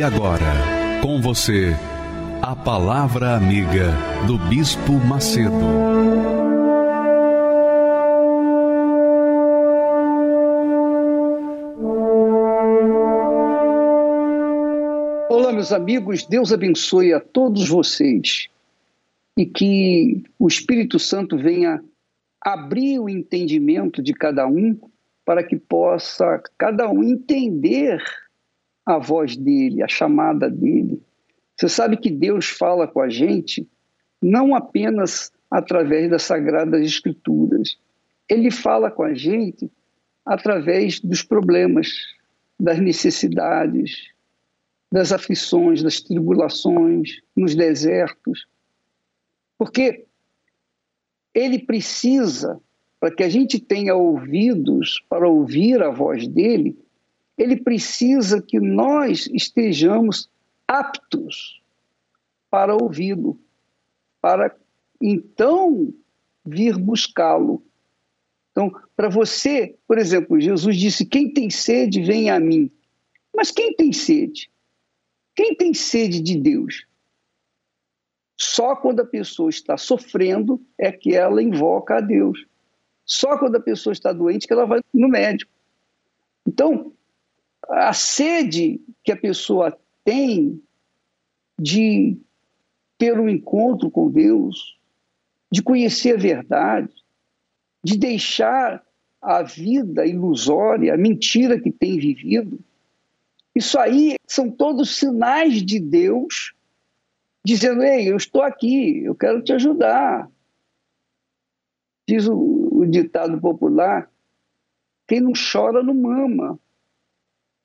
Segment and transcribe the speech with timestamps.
[0.00, 0.54] E agora,
[1.02, 1.76] com você,
[2.40, 3.92] a Palavra Amiga
[4.26, 5.50] do Bispo Macedo.
[15.28, 18.48] Olá, meus amigos, Deus abençoe a todos vocês
[19.36, 21.78] e que o Espírito Santo venha
[22.42, 24.80] abrir o entendimento de cada um
[25.26, 28.02] para que possa cada um entender
[28.84, 31.02] a voz dele, a chamada dele
[31.60, 33.68] você sabe que Deus fala com a gente
[34.22, 37.76] não apenas através das Sagradas Escrituras.
[38.26, 39.70] Ele fala com a gente
[40.24, 41.88] através dos problemas,
[42.58, 44.08] das necessidades,
[44.90, 48.46] das aflições, das tribulações, nos desertos.
[49.58, 50.06] Porque
[51.34, 52.58] ele precisa,
[52.98, 56.74] para que a gente tenha ouvidos para ouvir a voz dele,
[57.40, 60.28] ele precisa que nós estejamos
[60.68, 61.62] aptos
[62.50, 63.40] para ouvi-lo,
[64.20, 64.54] para
[65.00, 65.90] então
[66.44, 67.64] vir buscá-lo.
[68.50, 72.70] Então, para você, por exemplo, Jesus disse: Quem tem sede, vem a mim.
[73.34, 74.50] Mas quem tem sede?
[75.34, 76.84] Quem tem sede de Deus?
[78.36, 82.44] Só quando a pessoa está sofrendo é que ela invoca a Deus.
[83.06, 85.50] Só quando a pessoa está doente que ela vai no médico.
[86.46, 86.92] Então,
[87.70, 90.60] a sede que a pessoa tem
[91.58, 92.18] de
[92.98, 94.78] ter um encontro com Deus,
[95.50, 96.92] de conhecer a verdade,
[97.82, 98.84] de deixar
[99.22, 102.58] a vida ilusória, a mentira que tem vivido.
[103.54, 106.54] Isso aí são todos sinais de Deus
[107.44, 110.30] dizendo: Ei, eu estou aqui, eu quero te ajudar.
[112.08, 112.36] Diz o,
[112.72, 114.10] o ditado popular:
[115.06, 116.58] quem não chora não mama.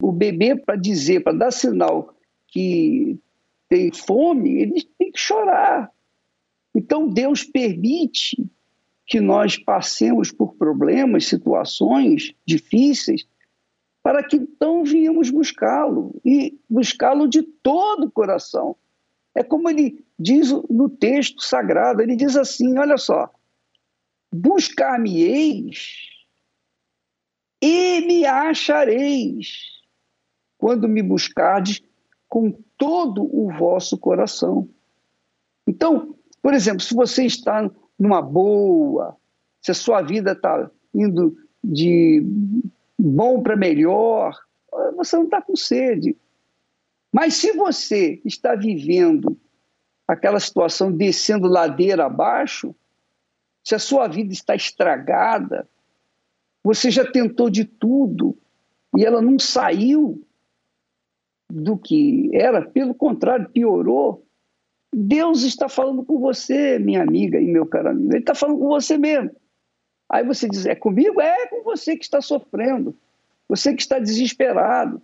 [0.06, 2.16] O bebê, para dizer, para dar sinal
[2.50, 3.18] que
[3.68, 5.92] tem fome, ele tem que chorar.
[6.76, 8.38] Então Deus permite
[9.08, 13.28] que nós passemos por problemas, situações difíceis,
[14.04, 18.76] para que então venhamos buscá-lo e buscá-lo de todo o coração.
[19.34, 23.28] É como ele diz no texto sagrado, ele diz assim: olha só,
[24.32, 26.10] buscar-me-eis
[27.60, 29.75] e me achareis
[30.58, 31.82] quando me buscardes
[32.28, 34.68] com todo o vosso coração.
[35.68, 39.16] Então, por exemplo, se você está numa boa,
[39.62, 42.24] se a sua vida está indo de
[42.98, 44.38] bom para melhor,
[44.96, 46.16] você não está com sede.
[47.12, 49.38] Mas se você está vivendo
[50.08, 52.76] aquela situação descendo ladeira abaixo,
[53.64, 55.68] se a sua vida está estragada,
[56.64, 58.38] você já tentou de tudo
[58.96, 60.24] e ela não saiu,
[61.56, 64.26] do que era, pelo contrário, piorou.
[64.94, 68.12] Deus está falando com você, minha amiga e meu caro amigo.
[68.12, 69.32] Ele está falando com você mesmo.
[70.10, 71.22] Aí você diz: é comigo?
[71.22, 72.96] É com você que está sofrendo.
[73.48, 75.02] Você que está desesperado.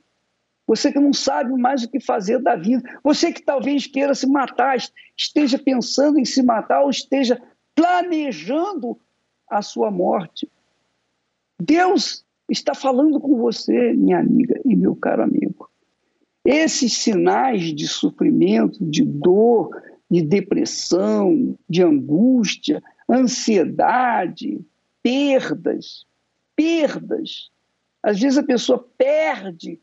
[0.68, 2.84] Você que não sabe mais o que fazer da vida.
[3.04, 4.78] Você que talvez queira se matar,
[5.18, 7.42] esteja pensando em se matar ou esteja
[7.74, 9.00] planejando
[9.50, 10.50] a sua morte.
[11.62, 15.51] Deus está falando com você, minha amiga e meu caro amigo.
[16.44, 19.70] Esses sinais de sofrimento, de dor,
[20.10, 24.60] de depressão, de angústia, ansiedade,
[25.04, 26.06] perdas,
[26.56, 27.52] perdas.
[28.02, 29.80] Às vezes a pessoa perde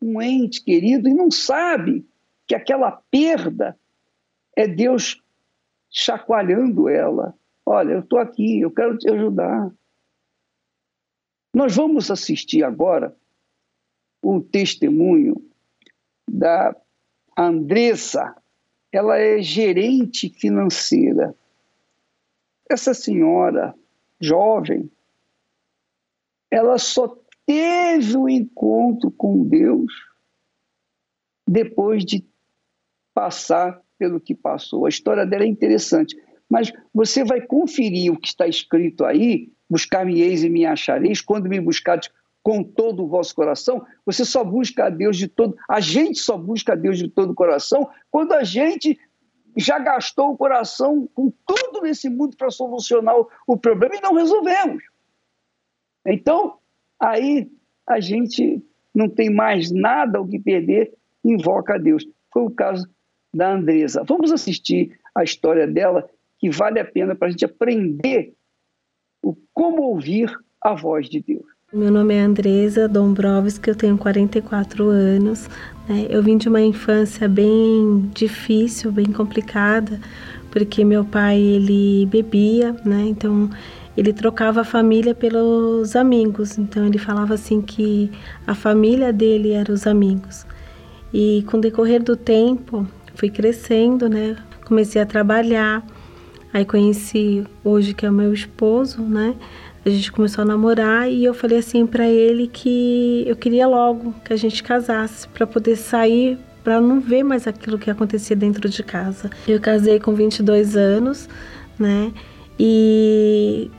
[0.00, 2.06] um ente querido e não sabe
[2.46, 3.78] que aquela perda
[4.56, 5.22] é Deus
[5.90, 7.34] chacoalhando ela.
[7.64, 9.70] Olha, eu estou aqui, eu quero te ajudar.
[11.54, 13.14] Nós vamos assistir agora
[14.22, 15.47] um testemunho
[16.28, 16.76] da
[17.36, 18.34] Andressa,
[18.92, 21.34] ela é gerente financeira.
[22.70, 23.74] Essa senhora
[24.20, 24.90] jovem,
[26.50, 27.16] ela só
[27.46, 29.92] teve o um encontro com Deus
[31.46, 32.24] depois de
[33.14, 34.86] passar pelo que passou.
[34.86, 36.16] A história dela é interessante,
[36.48, 41.60] mas você vai conferir o que está escrito aí, buscar-me-eis e me achareis, quando me
[41.60, 42.10] buscares
[42.48, 45.54] com todo o vosso coração, você só busca a Deus de todo.
[45.68, 48.98] A gente só busca a Deus de todo o coração quando a gente
[49.54, 53.14] já gastou o coração com tudo nesse mundo para solucionar
[53.46, 54.82] o problema e não resolvemos.
[56.06, 56.56] Então,
[56.98, 57.52] aí
[57.86, 58.64] a gente
[58.94, 62.08] não tem mais nada o que perder, invoca a Deus.
[62.32, 62.88] Foi o caso
[63.30, 64.04] da Andresa.
[64.08, 66.08] Vamos assistir a história dela,
[66.38, 68.32] que vale a pena para a gente aprender
[69.22, 71.57] o como ouvir a voz de Deus.
[71.70, 75.50] Meu nome é Andresa Dombrovski, eu tenho 44 anos.
[75.86, 76.06] Né?
[76.08, 80.00] Eu vim de uma infância bem difícil, bem complicada,
[80.50, 83.04] porque meu pai ele bebia, né?
[83.08, 83.50] Então
[83.94, 86.56] ele trocava a família pelos amigos.
[86.56, 88.10] Então ele falava assim que
[88.46, 90.46] a família dele eram os amigos.
[91.12, 94.36] E com o decorrer do tempo, fui crescendo, né?
[94.64, 95.84] Comecei a trabalhar.
[96.50, 99.34] Aí conheci hoje que é o meu esposo, né?
[99.88, 104.14] A gente começou a namorar e eu falei assim para ele que eu queria logo
[104.22, 108.68] que a gente casasse para poder sair para não ver mais aquilo que acontecia dentro
[108.68, 109.30] de casa.
[109.46, 111.26] Eu casei com 22 anos,
[111.78, 112.12] né?
[112.58, 113.70] E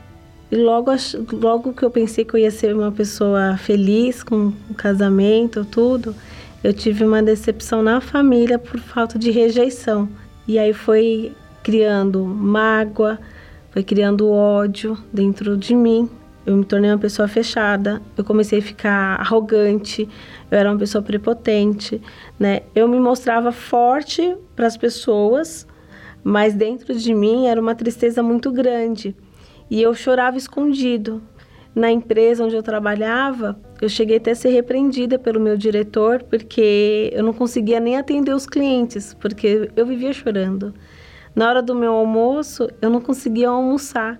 [0.51, 0.91] e logo,
[1.31, 6.15] logo que eu pensei que eu ia ser uma pessoa feliz com o casamento, tudo,
[6.63, 10.09] eu tive uma decepção na família por falta de rejeição.
[10.47, 13.19] E aí foi criando mágoa,
[13.71, 16.09] foi criando ódio dentro de mim.
[16.45, 20.09] Eu me tornei uma pessoa fechada, eu comecei a ficar arrogante,
[20.49, 22.01] eu era uma pessoa prepotente,
[22.39, 22.61] né?
[22.73, 25.67] Eu me mostrava forte para as pessoas,
[26.23, 29.15] mas dentro de mim era uma tristeza muito grande.
[29.69, 31.21] E eu chorava escondido.
[31.75, 37.11] Na empresa onde eu trabalhava, eu cheguei até a ser repreendida pelo meu diretor porque
[37.13, 40.73] eu não conseguia nem atender os clientes, porque eu vivia chorando.
[41.39, 44.19] Na hora do meu almoço, eu não conseguia almoçar,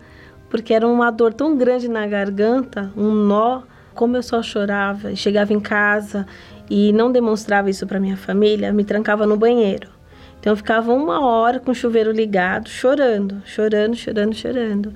[0.50, 3.64] porque era uma dor tão grande na garganta, um nó,
[3.94, 6.26] como eu só chorava, chegava em casa
[6.70, 9.90] e não demonstrava isso para minha família, me trancava no banheiro.
[10.40, 14.94] Então eu ficava uma hora com o chuveiro ligado, chorando, chorando, chorando, chorando.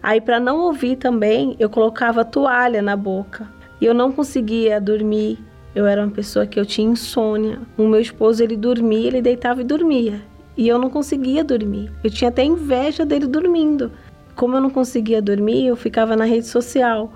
[0.00, 3.48] Aí, para não ouvir também, eu colocava toalha na boca.
[3.80, 5.36] E eu não conseguia dormir.
[5.74, 7.58] Eu era uma pessoa que eu tinha insônia.
[7.76, 10.35] O meu esposo, ele dormia, ele deitava e dormia.
[10.56, 11.92] E eu não conseguia dormir.
[12.02, 13.92] Eu tinha até inveja dele dormindo.
[14.34, 17.12] Como eu não conseguia dormir, eu ficava na rede social,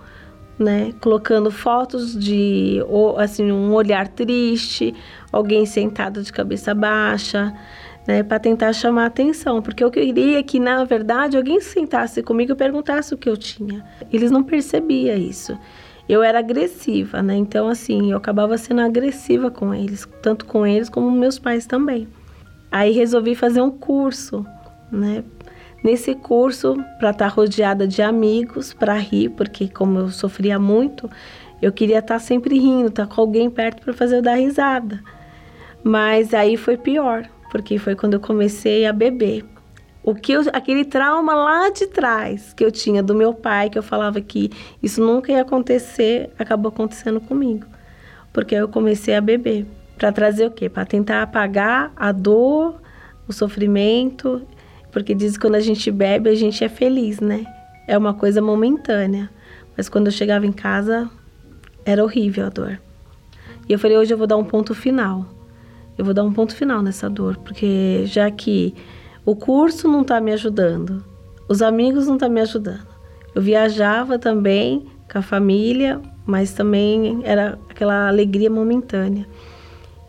[0.59, 2.79] né, colocando fotos de
[3.17, 4.95] assim um olhar triste,
[5.33, 7.55] alguém sentado de cabeça baixa,
[8.07, 12.55] né, para tentar chamar atenção, porque eu queria que, na verdade, alguém sentasse comigo e
[12.55, 13.85] perguntasse o que eu tinha.
[14.13, 15.59] Eles não percebiam isso.
[16.09, 17.37] Eu era agressiva, né?
[17.37, 22.09] Então, assim, eu acabava sendo agressiva com eles, tanto com eles como meus pais também.
[22.71, 24.47] Aí resolvi fazer um curso,
[24.91, 25.25] né?
[25.83, 31.11] Nesse curso, para estar tá rodeada de amigos, para rir, porque como eu sofria muito,
[31.61, 34.35] eu queria estar tá sempre rindo, estar tá com alguém perto para fazer eu dar
[34.35, 35.03] risada.
[35.83, 39.45] Mas aí foi pior, porque foi quando eu comecei a beber.
[40.03, 43.79] O que eu, aquele trauma lá de trás que eu tinha do meu pai, que
[43.79, 44.51] eu falava que
[44.83, 47.67] isso nunca ia acontecer, acabou acontecendo comigo.
[48.33, 49.67] Porque eu comecei a beber.
[50.01, 50.69] Para trazer o quê?
[50.69, 52.81] Para tentar apagar a dor,
[53.29, 54.43] o sofrimento.
[54.91, 57.45] Porque diz que quando a gente bebe, a gente é feliz, né?
[57.87, 59.31] É uma coisa momentânea.
[59.77, 61.09] Mas quando eu chegava em casa,
[61.85, 62.81] era horrível a dor.
[63.69, 65.25] E eu falei, hoje eu vou dar um ponto final
[66.01, 68.75] eu vou dar um ponto final nessa dor, porque já que
[69.23, 71.05] o curso não está me ajudando,
[71.47, 72.87] os amigos não tá me ajudando.
[73.35, 79.27] Eu viajava também com a família, mas também era aquela alegria momentânea.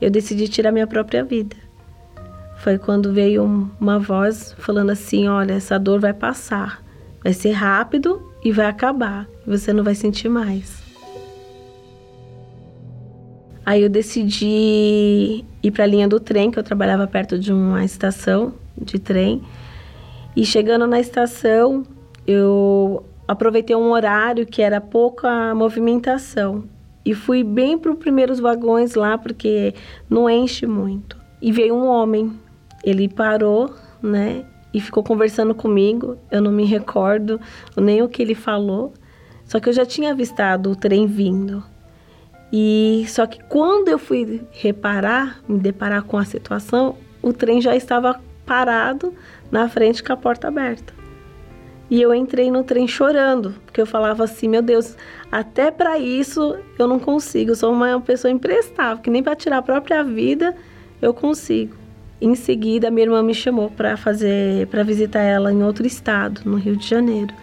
[0.02, 1.56] Eu decidi tirar minha própria vida.
[2.58, 3.44] Foi quando veio
[3.80, 6.84] uma voz falando assim: olha, essa dor vai passar,
[7.24, 10.82] vai ser rápido e vai acabar, você não vai sentir mais.
[13.64, 17.86] Aí eu decidi ir para a linha do trem, que eu trabalhava perto de uma
[17.86, 19.44] estação de trem.
[20.36, 21.84] E chegando na estação,
[22.26, 26.64] eu aproveitei um horário que era pouca movimentação
[27.04, 29.74] e fui bem para os primeiros vagões lá porque
[30.10, 31.18] não enche muito.
[31.42, 32.32] E veio um homem,
[32.84, 36.18] ele parou, né, e ficou conversando comigo.
[36.30, 37.40] Eu não me recordo
[37.76, 38.94] nem o que ele falou,
[39.46, 41.64] só que eu já tinha avistado o trem vindo.
[42.54, 47.76] E só que quando eu fui reparar, me deparar com a situação, o trem já
[47.76, 49.14] estava parado
[49.50, 51.01] na frente com a porta aberta.
[51.92, 54.96] E eu entrei no trem chorando, porque eu falava assim: meu Deus,
[55.30, 59.58] até para isso eu não consigo, eu sou uma pessoa imprestável, que nem para tirar
[59.58, 60.56] a própria vida
[61.02, 61.76] eu consigo.
[62.22, 66.56] Em seguida, minha irmã me chamou para fazer, para visitar ela em outro estado, no
[66.56, 67.34] Rio de Janeiro.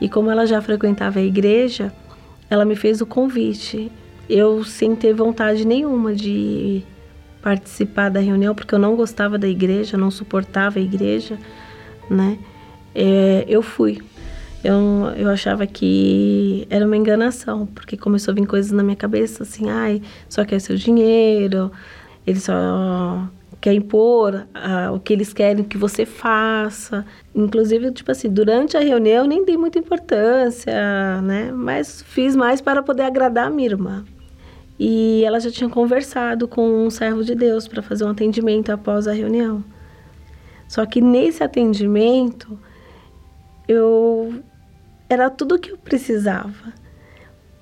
[0.00, 1.92] E como ela já frequentava a igreja,
[2.50, 3.92] ela me fez o convite.
[4.28, 6.82] Eu sem ter vontade nenhuma de
[7.40, 11.38] participar da reunião, porque eu não gostava da igreja, não suportava a igreja,
[12.10, 12.38] né?
[12.94, 13.98] É, eu fui.
[14.62, 19.42] Eu, eu achava que era uma enganação, porque começou a vir coisas na minha cabeça,
[19.42, 21.70] assim, ai, só quer seu dinheiro,
[22.26, 23.28] ele só
[23.60, 24.46] quer impor
[24.92, 27.04] o que eles querem que você faça.
[27.34, 31.50] Inclusive, tipo assim, durante a reunião eu nem dei muita importância, né?
[31.50, 34.04] Mas fiz mais para poder agradar a minha irmã.
[34.78, 39.08] E ela já tinha conversado com um servo de Deus para fazer um atendimento após
[39.08, 39.64] a reunião.
[40.68, 42.58] Só que nesse atendimento,
[43.68, 44.42] eu
[45.08, 46.72] era tudo o que eu precisava.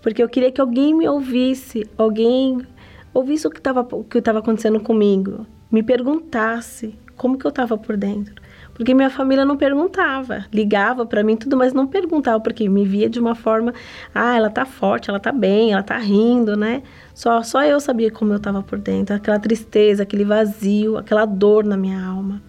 [0.00, 2.66] Porque eu queria que alguém me ouvisse, alguém
[3.14, 7.78] ouvisse o que estava o que estava acontecendo comigo, me perguntasse como que eu estava
[7.78, 8.34] por dentro.
[8.74, 13.08] Porque minha família não perguntava, ligava para mim tudo, mas não perguntava porque me via
[13.08, 13.74] de uma forma,
[14.14, 16.82] ah, ela tá forte, ela tá bem, ela tá rindo, né?
[17.14, 21.64] Só só eu sabia como eu estava por dentro, aquela tristeza, aquele vazio, aquela dor
[21.64, 22.42] na minha alma.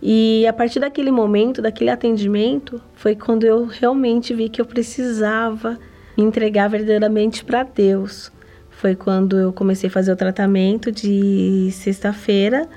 [0.00, 5.78] E a partir daquele momento, daquele atendimento, foi quando eu realmente vi que eu precisava
[6.16, 8.30] me entregar verdadeiramente para Deus.
[8.70, 12.68] Foi quando eu comecei a fazer o tratamento de sexta-feira,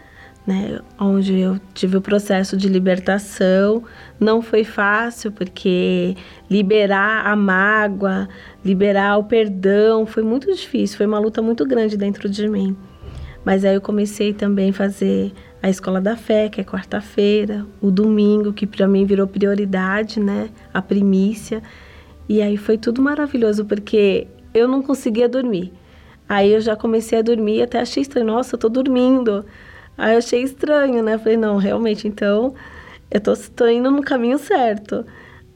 [0.48, 3.84] né, onde eu tive o processo de libertação.
[4.20, 6.16] Não foi fácil, porque
[6.50, 8.28] liberar a mágoa,
[8.66, 12.76] liberar o perdão, foi muito difícil, foi uma luta muito grande dentro de mim.
[13.46, 15.32] Mas aí eu comecei também a fazer
[15.62, 20.50] a escola da fé, que é quarta-feira, o domingo, que para mim virou prioridade, né?
[20.74, 21.62] A primícia.
[22.28, 25.72] E aí foi tudo maravilhoso, porque eu não conseguia dormir.
[26.28, 29.46] Aí eu já comecei a dormir, até achei estranho, nossa, eu tô dormindo.
[29.98, 31.18] Aí eu achei estranho, né?
[31.18, 32.56] Falei, não, realmente, então
[33.12, 35.06] eu tô, tô indo no caminho certo.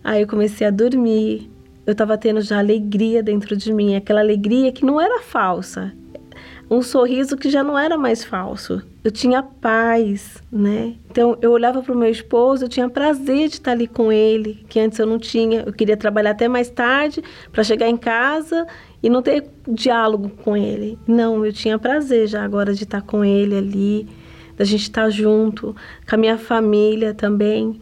[0.04, 1.50] Aí eu comecei a dormir,
[1.86, 5.94] eu tava tendo já alegria dentro de mim, aquela alegria que não era falsa,
[6.70, 8.84] um sorriso que já não era mais falso.
[9.06, 10.96] Eu tinha paz, né?
[11.12, 14.66] Então eu olhava para o meu esposo, eu tinha prazer de estar ali com ele,
[14.68, 15.62] que antes eu não tinha.
[15.62, 17.22] Eu queria trabalhar até mais tarde
[17.52, 18.66] para chegar em casa
[19.04, 20.98] e não ter diálogo com ele.
[21.08, 24.08] Não, eu tinha prazer já agora de estar com ele ali,
[24.58, 25.76] da gente estar junto,
[26.10, 27.80] com a minha família também.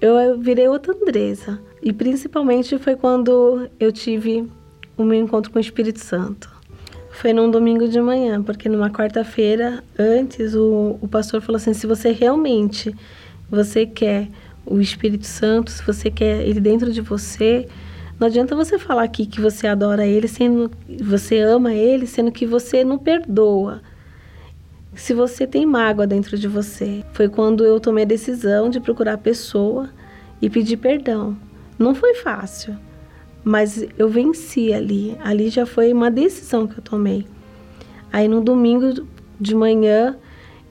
[0.00, 1.60] Eu, eu virei outra Andresa.
[1.82, 4.50] E principalmente foi quando eu tive
[4.96, 6.55] o meu encontro com o Espírito Santo.
[7.16, 11.86] Foi num domingo de manhã, porque numa quarta-feira antes o, o pastor falou assim: se
[11.86, 12.94] você realmente
[13.48, 14.28] você quer
[14.66, 17.66] o Espírito Santo, se você quer ele dentro de você,
[18.20, 20.70] não adianta você falar aqui que você adora ele, sendo
[21.02, 23.80] você ama ele, sendo que você não perdoa.
[24.94, 29.14] Se você tem mágoa dentro de você, foi quando eu tomei a decisão de procurar
[29.14, 29.88] a pessoa
[30.42, 31.34] e pedir perdão.
[31.78, 32.76] Não foi fácil
[33.46, 35.16] mas eu venci ali.
[35.22, 37.24] Ali já foi uma decisão que eu tomei.
[38.12, 39.06] Aí no domingo
[39.40, 40.16] de manhã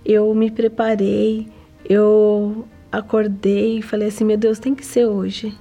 [0.03, 1.47] eu me preparei,
[1.89, 5.57] eu acordei e falei assim: meu Deus, tem que ser hoje.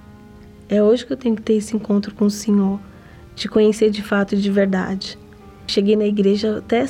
[0.69, 2.81] É hoje que eu tenho que ter esse encontro com o Senhor,
[3.37, 5.17] te conhecer de fato e de verdade.
[5.69, 6.85] Cheguei na igreja até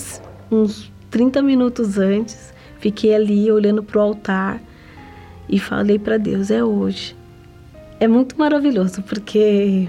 [0.51, 4.63] uns 30 minutos antes, fiquei ali olhando para o altar
[5.51, 7.15] e falei para Deus: é hoje.
[8.01, 9.87] É muito maravilhoso porque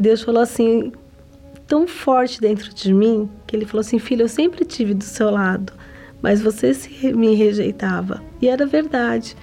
[0.00, 0.92] Deus falou assim,
[1.66, 5.30] tão forte dentro de mim, que ele falou assim: Filho, eu sempre tive do seu
[5.30, 5.74] lado,
[6.22, 6.72] mas você
[7.14, 8.22] me rejeitava.
[8.40, 9.36] E era verdade.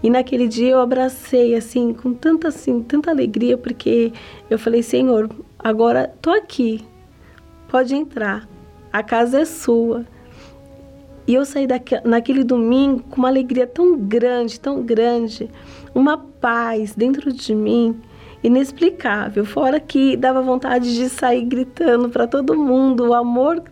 [0.00, 4.12] E naquele dia eu abracei assim com tanta assim, tanta alegria porque
[4.48, 6.84] eu falei: Senhor, agora tô aqui.
[7.68, 8.48] Pode entrar.
[8.92, 10.06] A casa é sua.
[11.26, 15.50] E eu saí daqui, naquele domingo com uma alegria tão grande, tão grande,
[15.92, 18.00] uma paz dentro de mim
[18.46, 19.44] inexplicável.
[19.44, 23.62] Fora que dava vontade de sair gritando para todo mundo o amor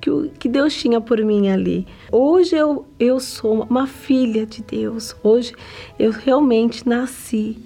[0.00, 1.86] que, que Deus tinha por mim ali.
[2.10, 5.14] Hoje eu, eu sou uma filha de Deus.
[5.22, 5.54] Hoje
[5.98, 7.58] eu realmente nasci.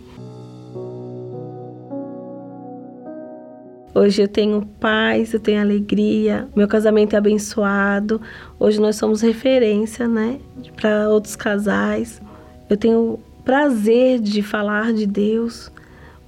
[3.95, 8.21] Hoje eu tenho paz, eu tenho alegria, meu casamento é abençoado.
[8.59, 10.38] Hoje nós somos referência, né,
[10.76, 12.23] para outros casais.
[12.69, 15.71] Eu tenho prazer de falar de Deus.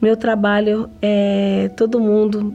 [0.02, 2.52] Meu trabalho é todo mundo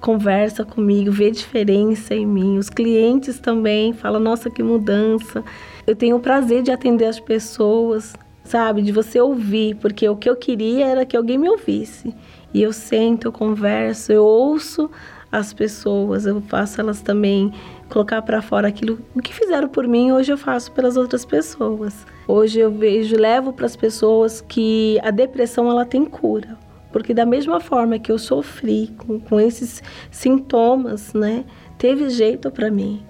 [0.00, 2.56] conversa comigo, vê diferença em mim.
[2.56, 5.44] Os clientes também falam: "Nossa, que mudança".
[5.86, 8.80] Eu tenho o prazer de atender as pessoas, sabe?
[8.80, 12.14] De você ouvir, porque o que eu queria era que alguém me ouvisse.
[12.54, 14.90] E eu sento, eu converso, eu ouço
[15.30, 17.52] as pessoas, eu faço elas também
[17.90, 22.06] colocar para fora aquilo o que fizeram por mim, hoje eu faço pelas outras pessoas.
[22.26, 26.56] Hoje eu vejo, levo para as pessoas que a depressão ela tem cura.
[26.92, 31.44] Porque da mesma forma que eu sofri com, com esses sintomas, né?
[31.76, 33.02] Teve jeito para mim.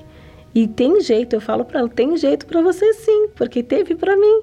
[0.54, 4.16] E tem jeito, eu falo para ela, tem jeito para você sim, porque teve para
[4.16, 4.42] mim.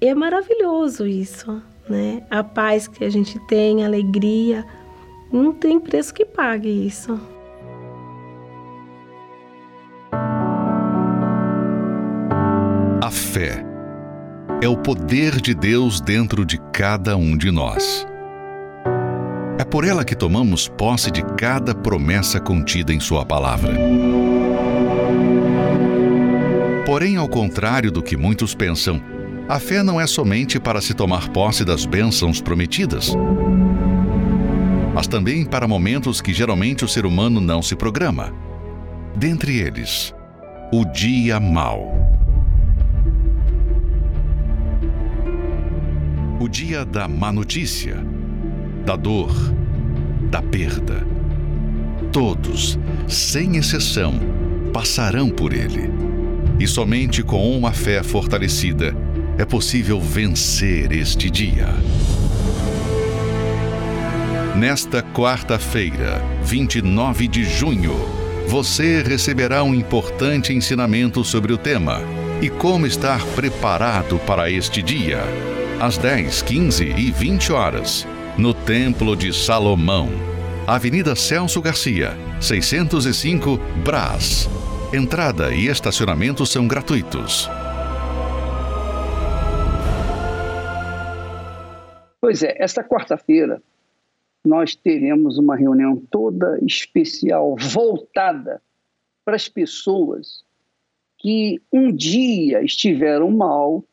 [0.00, 2.22] É maravilhoso isso, né?
[2.30, 4.64] A paz que a gente tem, a alegria,
[5.32, 7.20] não tem preço que pague isso.
[13.02, 13.64] A fé
[14.62, 18.06] é o poder de Deus dentro de cada um de nós.
[19.62, 23.72] É por ela que tomamos posse de cada promessa contida em Sua palavra.
[26.84, 29.00] Porém, ao contrário do que muitos pensam,
[29.48, 33.14] a fé não é somente para se tomar posse das bênçãos prometidas,
[34.92, 38.34] mas também para momentos que geralmente o ser humano não se programa.
[39.14, 40.12] Dentre eles,
[40.72, 41.94] o dia mau.
[46.40, 48.04] O dia da má notícia,
[48.84, 49.32] da dor,
[50.30, 51.06] da perda.
[52.10, 54.14] Todos, sem exceção,
[54.72, 55.90] passarão por ele.
[56.58, 58.94] E somente com uma fé fortalecida
[59.38, 61.68] é possível vencer este dia.
[64.56, 67.94] Nesta quarta-feira, 29 de junho,
[68.46, 72.00] você receberá um importante ensinamento sobre o tema
[72.42, 75.22] e como estar preparado para este dia.
[75.80, 78.06] Às 10, 15 e 20 horas,
[78.38, 80.08] no Templo de Salomão,
[80.66, 84.48] Avenida Celso Garcia, 605, Brás.
[84.92, 87.48] Entrada e estacionamento são gratuitos.
[92.20, 93.62] Pois é, esta quarta-feira
[94.44, 98.62] nós teremos uma reunião toda especial, voltada
[99.24, 100.42] para as pessoas
[101.18, 103.84] que um dia estiveram mal,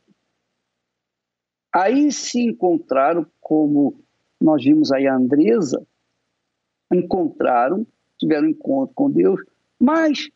[1.72, 4.02] aí se encontraram, como
[4.40, 5.86] nós vimos aí a Andresa,
[6.92, 7.86] encontraram,
[8.18, 9.42] tiveram um encontro com Deus,
[9.80, 10.30] mas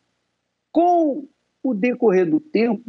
[0.70, 1.26] com
[1.62, 2.84] o decorrer do tempo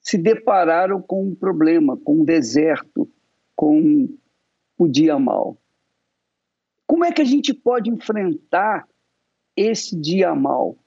[0.00, 3.08] se depararam com um problema, com um deserto,
[3.54, 4.08] com
[4.78, 5.58] o dia mal.
[6.86, 8.88] Como é que a gente pode enfrentar
[9.54, 10.78] esse dia mal?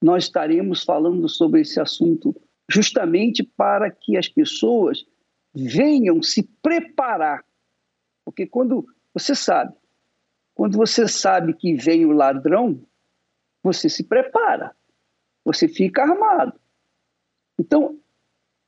[0.00, 2.34] Nós estaremos falando sobre esse assunto
[2.68, 5.04] justamente para que as pessoas
[5.52, 7.44] venham se preparar.
[8.24, 9.74] Porque quando você sabe,
[10.54, 12.80] quando você sabe que vem o ladrão,
[13.62, 14.74] você se prepara,
[15.44, 16.58] você fica armado.
[17.58, 17.98] Então,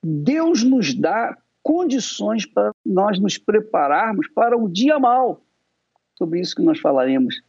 [0.03, 5.42] Deus nos dá condições para nós nos prepararmos para o dia mal
[6.14, 7.42] sobre isso que nós falaremos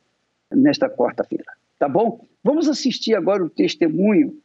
[0.51, 1.51] nesta quarta-feira.
[1.79, 2.25] Tá bom?
[2.43, 4.41] Vamos assistir agora o testemunho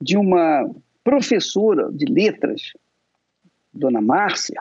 [0.00, 0.70] de uma
[1.02, 2.72] professora de letras,
[3.72, 4.60] Dona Márcia,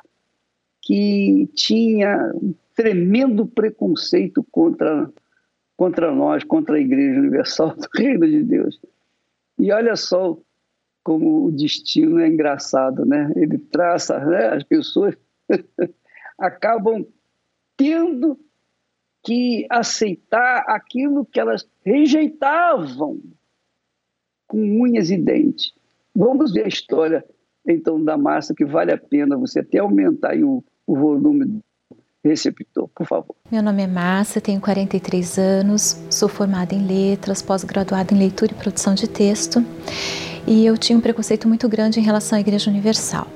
[0.84, 5.10] que tinha um tremendo preconceito contra,
[5.78, 8.80] contra nós, contra a Igreja Universal do Reino de Deus.
[9.58, 10.38] E olha só
[11.04, 13.32] como o destino é engraçado, né?
[13.36, 14.48] Ele traça, né?
[14.48, 15.16] as pessoas
[16.38, 17.06] acabam
[17.78, 18.38] tendo
[19.24, 23.22] que aceitar aquilo que elas rejeitavam
[24.48, 25.74] com unhas e dentes.
[26.14, 27.26] Vamos ver a história,
[27.66, 31.64] então, da massa, que vale a pena você até aumentar o, o volume do
[32.24, 33.36] receptor, por favor.
[33.52, 38.56] Meu nome é Márcia, tenho 43 anos, sou formada em letras, pós-graduada em leitura e
[38.56, 39.64] produção de texto,
[40.48, 43.28] e eu tinha um preconceito muito grande em relação à Igreja Universal.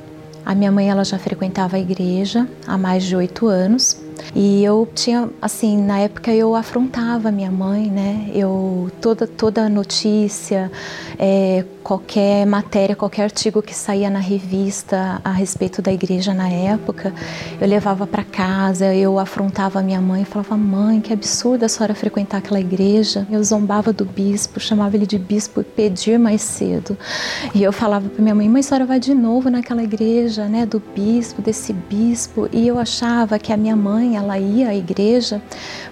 [0.45, 3.96] A minha mãe ela já frequentava a igreja há mais de oito anos
[4.35, 8.29] e eu tinha, assim, na época eu afrontava minha mãe, né?
[8.33, 10.71] Eu toda toda notícia,
[11.17, 17.13] é, qualquer matéria, qualquer artigo que saía na revista a respeito da igreja na época,
[17.61, 22.39] eu levava para casa, eu afrontava minha mãe, falava: "Mãe, que absurdo a senhora frequentar
[22.39, 23.25] aquela igreja".
[23.31, 26.97] Eu zombava do bispo, chamava ele de bispo e pedir mais cedo.
[27.55, 30.65] E eu falava para minha mãe: "Mãe, a senhora vai de novo naquela igreja, né,
[30.65, 32.49] do bispo, desse bispo".
[32.51, 35.41] E eu achava que a minha mãe, ela ia à igreja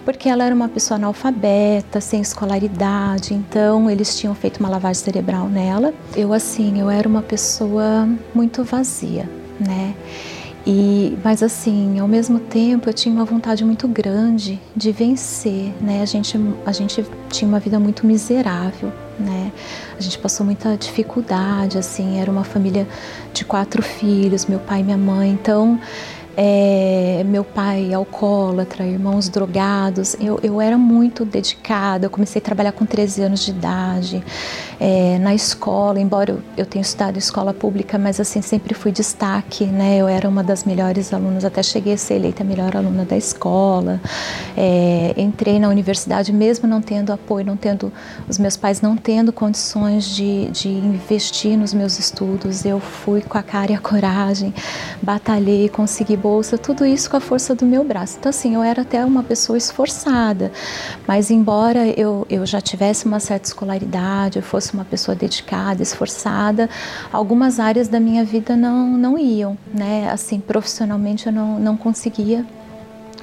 [0.04, 5.48] porque ela era uma pessoa analfabeta, sem escolaridade, então eles tinham feito uma lavagem cerebral
[5.48, 5.94] nela.
[6.16, 9.96] Eu assim, eu era uma pessoa muito vazia, né?
[10.68, 16.02] E, mas assim, ao mesmo tempo eu tinha uma vontade muito grande de vencer, né?
[16.02, 19.52] A gente, a gente tinha uma vida muito miserável, né?
[19.98, 22.88] A gente passou muita dificuldade, assim, era uma família
[23.32, 25.80] de quatro filhos, meu pai e minha mãe, então
[26.38, 30.16] é, meu pai alcoólatra, irmãos drogados.
[30.20, 34.24] Eu, eu era muito dedicada, eu comecei a trabalhar com 13 anos de idade,
[34.80, 39.66] é, na escola, embora eu, eu tenha estudado escola pública, mas assim, sempre fui destaque,
[39.66, 39.98] né?
[39.98, 43.16] Eu era uma das melhores alunas, até cheguei a ser eleita a melhor aluna da
[43.16, 44.02] escola.
[44.58, 47.92] É, entrei na universidade, mesmo não tendo apoio, não tendo,
[48.28, 53.38] os meus pais não tendo condições de, de investir nos meus estudos, eu fui com
[53.38, 54.54] a cara e a coragem,
[55.02, 58.18] batalhei, consegui bolsa, tudo isso com a força do meu braço.
[58.18, 60.52] Então, assim, eu era até uma pessoa esforçada,
[61.08, 66.68] mas embora eu, eu já tivesse uma certa escolaridade, eu fosse uma pessoa dedicada, esforçada,
[67.14, 70.10] algumas áreas da minha vida não, não iam, né?
[70.12, 72.44] Assim, profissionalmente eu não, não conseguia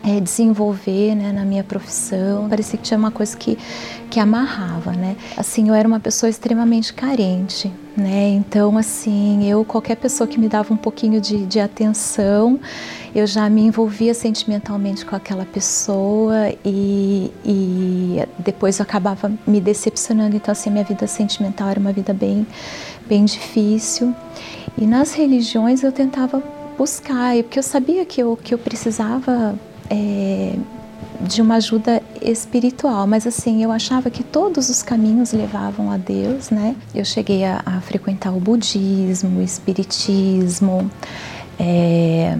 [0.05, 2.49] é, desenvolver né, na minha profissão.
[2.49, 3.57] Parecia que tinha uma coisa que,
[4.11, 5.17] que amarrava, né?
[5.37, 8.31] Assim, eu era uma pessoa extremamente carente, né?
[8.31, 12.59] Então, assim, eu, qualquer pessoa que me dava um pouquinho de, de atenção,
[13.15, 20.35] eu já me envolvia sentimentalmente com aquela pessoa e, e depois eu acabava me decepcionando.
[20.35, 22.45] Então, assim, minha vida sentimental era uma vida bem,
[23.07, 24.13] bem difícil.
[24.77, 26.43] E nas religiões eu tentava
[26.77, 29.57] buscar, porque eu sabia que eu, que eu precisava
[29.93, 30.57] é,
[31.21, 36.51] de uma ajuda espiritual, mas assim, eu achava que todos os caminhos levavam a Deus,
[36.51, 36.75] né?
[36.95, 40.91] Eu cheguei a, a frequentar o budismo, o espiritismo,
[41.59, 42.39] é,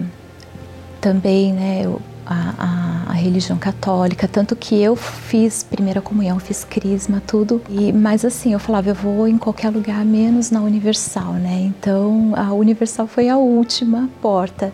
[0.99, 1.81] também, né?
[1.83, 2.01] Eu,
[2.33, 7.61] a, a, a, religião católica, tanto que eu fiz primeira comunhão, fiz crisma, tudo.
[7.69, 11.61] E mas assim, eu falava, eu vou em qualquer lugar menos na Universal, né?
[11.61, 14.71] Então a Universal foi a última porta.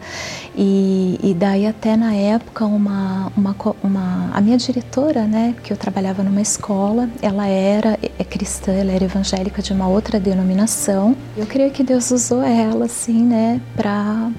[0.56, 5.78] E, e daí até na época uma, uma, uma a minha diretora, né, que eu
[5.78, 11.16] trabalhava numa escola, ela era é cristã, ela era evangélica de uma outra denominação.
[11.38, 14.32] Eu creio que Deus usou ela assim, né, para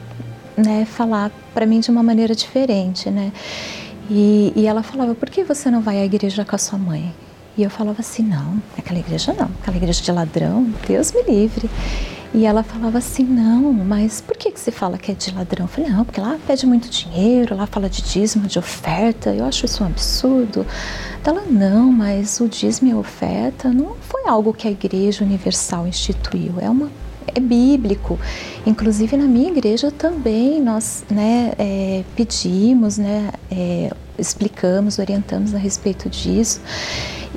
[0.60, 3.32] né, falar para mim de uma maneira diferente, né?
[4.10, 7.14] E, e, ela falava, por que você não vai à igreja com a sua mãe?
[7.56, 11.70] E eu falava assim, não, aquela igreja não, aquela igreja de ladrão, Deus me livre.
[12.32, 15.64] E ela falava assim, não, mas por que, que você fala que é de ladrão?
[15.64, 19.44] Eu falei, não, porque lá pede muito dinheiro, lá fala de dízimo, de oferta, eu
[19.44, 20.64] acho isso um absurdo.
[21.24, 25.88] Ela, não, mas o dízimo e a oferta não foi algo que a Igreja Universal
[25.88, 26.88] instituiu, é uma
[27.34, 28.18] é bíblico.
[28.66, 36.08] Inclusive na minha igreja também nós né, é, pedimos, né, é, explicamos, orientamos a respeito
[36.08, 36.60] disso.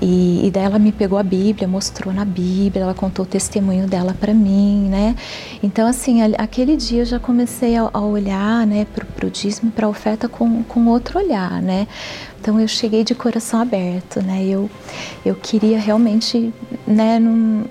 [0.01, 3.88] E, e daí ela me pegou a Bíblia, mostrou na Bíblia, ela contou o testemunho
[3.88, 5.15] dela para mim, né?
[5.62, 9.86] Então, assim, aquele dia eu já comecei a, a olhar, né, para o dízimo, para
[9.86, 11.88] a oferta com, com outro olhar, né?
[12.41, 14.43] Então eu cheguei de coração aberto, né?
[14.43, 14.69] Eu,
[15.25, 16.53] eu queria realmente,
[16.86, 17.63] né, num,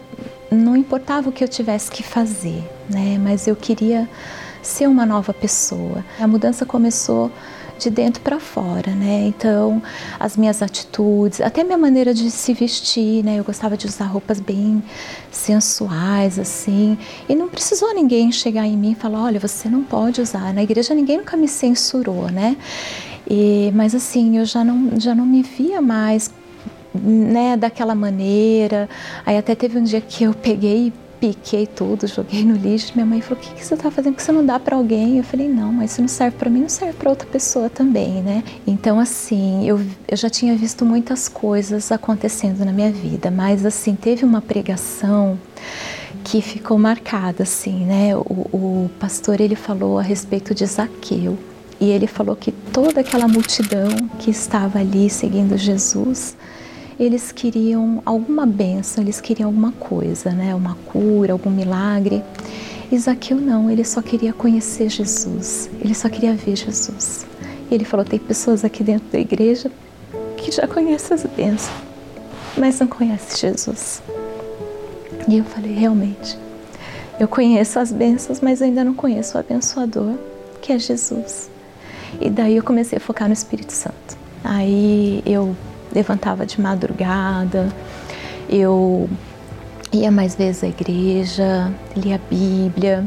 [0.52, 3.18] não importava o que eu tivesse que fazer, né?
[3.18, 4.08] Mas eu queria
[4.62, 6.04] ser uma nova pessoa.
[6.20, 7.30] A mudança começou
[7.78, 9.24] de dentro para fora, né?
[9.26, 9.82] Então,
[10.18, 13.38] as minhas atitudes, até minha maneira de se vestir, né?
[13.38, 14.82] Eu gostava de usar roupas bem
[15.30, 16.96] sensuais, assim.
[17.28, 20.52] E não precisou ninguém chegar em mim e falar: olha, você não pode usar.
[20.54, 22.56] Na igreja ninguém nunca me censurou, né?
[23.28, 26.30] E, mas assim, eu já não, já não me via mais
[26.94, 28.88] né, daquela maneira.
[29.24, 32.92] Aí até teve um dia que eu peguei piquei tudo, joguei no lixo.
[32.96, 34.16] Minha mãe falou: "O que, que você está fazendo?
[34.16, 36.62] Que você não dá para alguém?" Eu falei: "Não, mas se não serve para mim,
[36.62, 41.28] não serve para outra pessoa também, né?" Então assim, eu, eu já tinha visto muitas
[41.28, 45.38] coisas acontecendo na minha vida, mas assim teve uma pregação
[46.24, 48.16] que ficou marcada assim, né?
[48.16, 51.38] O, o pastor ele falou a respeito de Zaqueu.
[51.80, 53.88] E ele falou que toda aquela multidão
[54.20, 56.36] que estava ali seguindo Jesus,
[57.04, 60.54] eles queriam alguma benção, eles queriam alguma coisa, né?
[60.54, 62.22] Uma cura, algum milagre.
[62.96, 67.26] Zaqueu não, ele só queria conhecer Jesus, ele só queria ver Jesus.
[67.70, 69.70] E ele falou: tem pessoas aqui dentro da igreja
[70.36, 71.74] que já conhecem as bênçãos,
[72.56, 74.02] mas não conhecem Jesus.
[75.26, 76.38] E eu falei: realmente,
[77.18, 80.14] eu conheço as bênçãos, mas ainda não conheço o abençoador,
[80.60, 81.50] que é Jesus.
[82.20, 84.18] E daí eu comecei a focar no Espírito Santo.
[84.44, 85.56] Aí eu
[85.94, 87.68] levantava de madrugada,
[88.48, 89.08] eu
[89.92, 93.06] ia mais vezes à igreja, lia a Bíblia,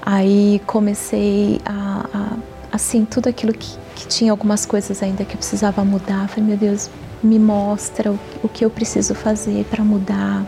[0.00, 2.36] aí comecei a, a
[2.72, 6.56] assim, tudo aquilo que, que, tinha algumas coisas ainda que eu precisava mudar, falei, meu
[6.56, 6.88] Deus,
[7.22, 10.44] me mostra o, o que eu preciso fazer para mudar.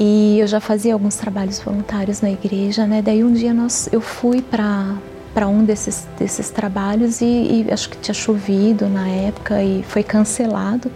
[0.00, 3.02] E eu já fazia alguns trabalhos voluntários na igreja, né?
[3.02, 4.96] Daí um dia nós, eu fui para
[5.34, 10.02] para um desses, desses trabalhos e, e, acho que tinha chovido na época e foi
[10.02, 10.90] cancelado.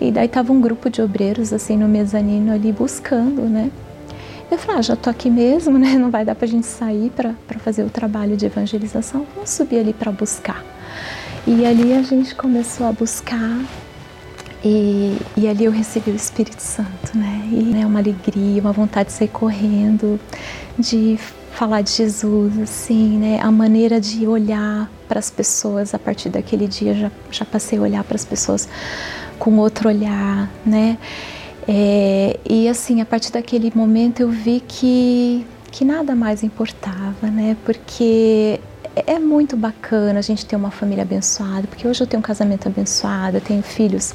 [0.00, 3.70] E daí tava um grupo de obreiros assim no mezanino ali buscando, né?
[4.50, 5.94] Eu falei, ah, já tô aqui mesmo, né?
[5.94, 9.26] Não vai dar pra gente sair para fazer o trabalho de evangelização.
[9.34, 10.64] Vamos subir ali para buscar.
[11.46, 13.58] E ali a gente começou a buscar
[14.62, 17.48] e, e, ali eu recebi o Espírito Santo, né?
[17.50, 20.20] E né, uma alegria, uma vontade de sair correndo,
[20.78, 21.18] de
[21.52, 23.40] falar de Jesus, assim, né?
[23.42, 27.82] A maneira de olhar para as pessoas a partir daquele dia já, já passei a
[27.82, 28.68] olhar para as pessoas
[29.38, 30.98] com outro olhar, né?
[31.68, 37.56] É, e assim, a partir daquele momento eu vi que, que nada mais importava, né?
[37.64, 38.60] Porque
[38.94, 42.68] é muito bacana a gente ter uma família abençoada, porque hoje eu tenho um casamento
[42.68, 44.14] abençoado, eu tenho filhos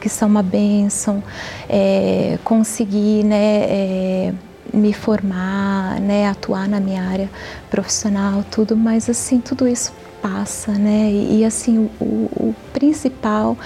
[0.00, 1.22] que são uma bênção,
[1.68, 4.34] é, conseguir né, é,
[4.72, 7.30] me formar, né, atuar na minha área
[7.70, 11.10] profissional, tudo, mas assim, tudo isso passa, né?
[11.10, 13.56] E, e assim, o, o, principal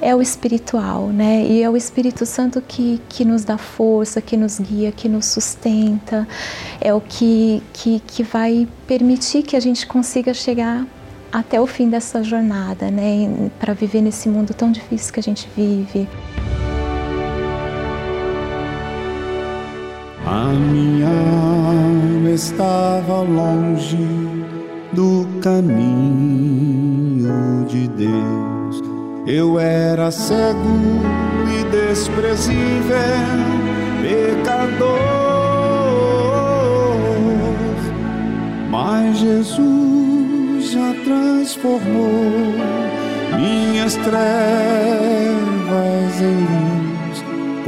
[0.00, 1.44] é o espiritual, né?
[1.44, 5.26] E é o Espírito Santo que, que nos dá força, que nos guia, que nos
[5.26, 6.26] sustenta,
[6.80, 10.86] é o que, que, que vai permitir que a gente consiga chegar
[11.32, 13.50] até o fim dessa jornada, né?
[13.58, 16.08] Para viver nesse mundo tão difícil que a gente vive.
[20.30, 23.96] A minha alma estava longe
[24.92, 26.04] do caminho
[27.66, 28.82] de Deus.
[29.26, 31.00] Eu era cego
[31.50, 32.58] e desprezível,
[34.02, 34.98] pecador.
[38.70, 42.52] Mas Jesus já transformou
[43.34, 44.20] minhas trevas
[46.20, 46.57] em luz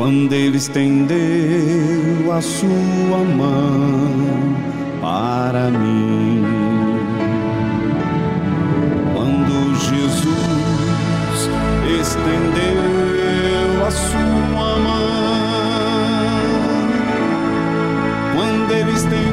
[0.00, 4.56] quando Ele estendeu a sua mão
[5.02, 6.42] para mim.
[12.00, 15.10] estendeu a sua mão.
[18.34, 19.30] Quando ele estendeu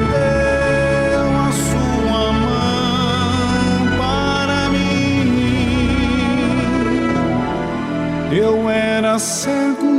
[8.30, 9.97] eu era cego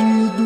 [0.00, 0.44] perdido,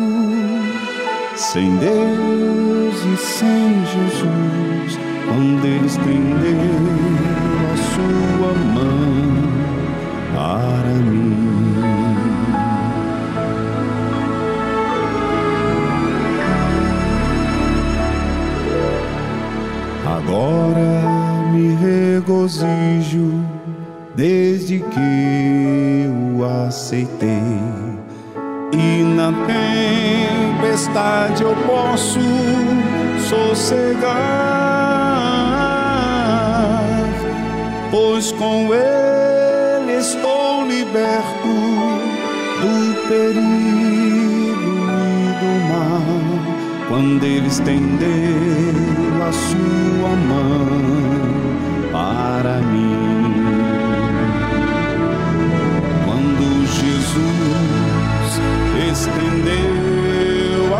[1.35, 4.99] sem Deus e sem Jesus.
[5.25, 6.69] Quando ele estendeu
[7.71, 9.15] a sua mão
[10.33, 11.35] para mim.
[20.05, 23.43] Agora me regozijo
[24.15, 27.54] desde que o aceitei.
[30.75, 32.19] Tempestade eu posso
[33.29, 34.11] sossegar,
[37.89, 41.47] pois com ele estou liberto
[42.61, 46.03] do perigo e do mal.
[46.89, 48.03] Quando ele estendeu
[49.25, 50.67] a sua mão
[51.91, 53.33] para mim.
[56.05, 58.41] Quando Jesus
[58.91, 59.74] estendeu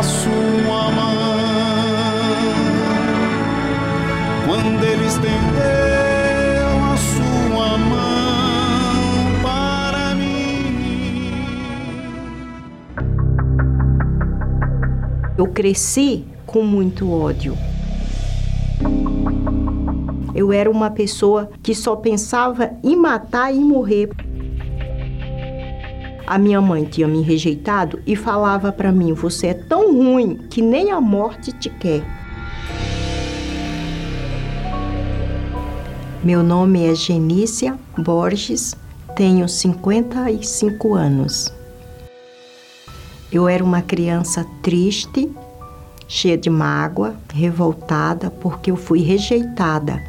[0.06, 1.14] sua mão,
[4.46, 5.56] quando ele estendeu
[15.38, 17.54] Eu cresci com muito ódio.
[20.34, 24.08] Eu era uma pessoa que só pensava em matar e morrer.
[26.26, 30.60] A minha mãe tinha me rejeitado e falava para mim: "Você é tão ruim que
[30.60, 32.02] nem a morte te quer".
[36.24, 38.74] Meu nome é Genícia Borges,
[39.14, 41.54] tenho 55 anos.
[43.30, 45.30] Eu era uma criança triste,
[46.08, 50.02] cheia de mágoa, revoltada, porque eu fui rejeitada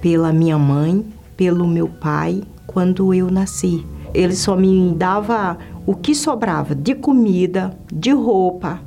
[0.00, 1.04] pela minha mãe,
[1.36, 3.84] pelo meu pai, quando eu nasci.
[4.14, 8.80] Ele só me dava o que sobrava de comida, de roupa.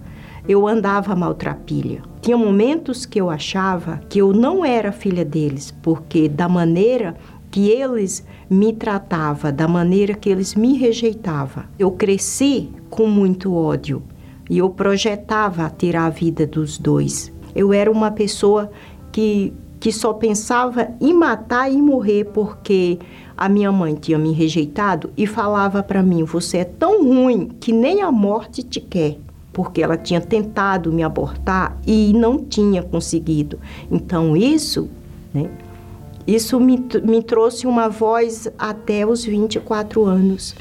[0.47, 2.01] Eu andava maltrapilha.
[2.21, 7.15] Tinha momentos que eu achava que eu não era filha deles, porque da maneira
[7.49, 11.65] que eles me tratavam, da maneira que eles me rejeitavam.
[11.77, 14.01] Eu cresci com muito ódio
[14.49, 17.31] e eu projetava tirar a vida dos dois.
[17.55, 18.71] Eu era uma pessoa
[19.11, 22.99] que, que só pensava em matar e morrer porque
[23.41, 27.73] a minha mãe tinha me rejeitado e falava para mim: Você é tão ruim que
[27.73, 29.17] nem a morte te quer.
[29.51, 33.57] Porque ela tinha tentado me abortar e não tinha conseguido.
[33.89, 34.87] Então, isso,
[35.33, 35.49] né?
[36.27, 40.55] Isso me, me trouxe uma voz até os 24 anos.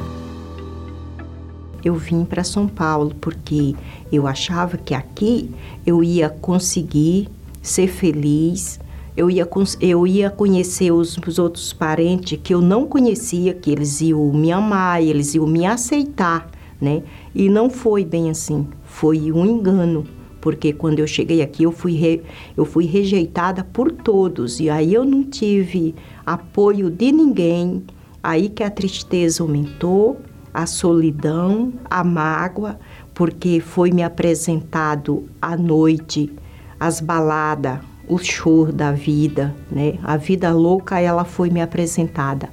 [1.84, 3.74] eu vim para São Paulo, porque
[4.10, 5.50] eu achava que aqui
[5.86, 7.28] eu ia conseguir
[7.60, 8.80] ser feliz,
[9.16, 9.48] eu ia,
[9.80, 14.52] eu ia conhecer os, os outros parentes que eu não conhecia, que eles iam me
[14.52, 17.02] amar, eles iam me aceitar, né?
[17.34, 20.06] E não foi bem assim, foi um engano,
[20.40, 22.22] porque quando eu cheguei aqui eu fui, re,
[22.56, 25.94] eu fui rejeitada por todos, e aí eu não tive
[26.24, 27.82] apoio de ninguém,
[28.22, 30.18] aí que a tristeza aumentou,
[30.52, 32.78] a solidão, a mágoa,
[33.14, 36.32] porque foi me apresentado à noite
[36.78, 37.78] as baladas,
[38.10, 39.94] o choro da vida, né?
[40.02, 42.48] A vida louca, ela foi me apresentada.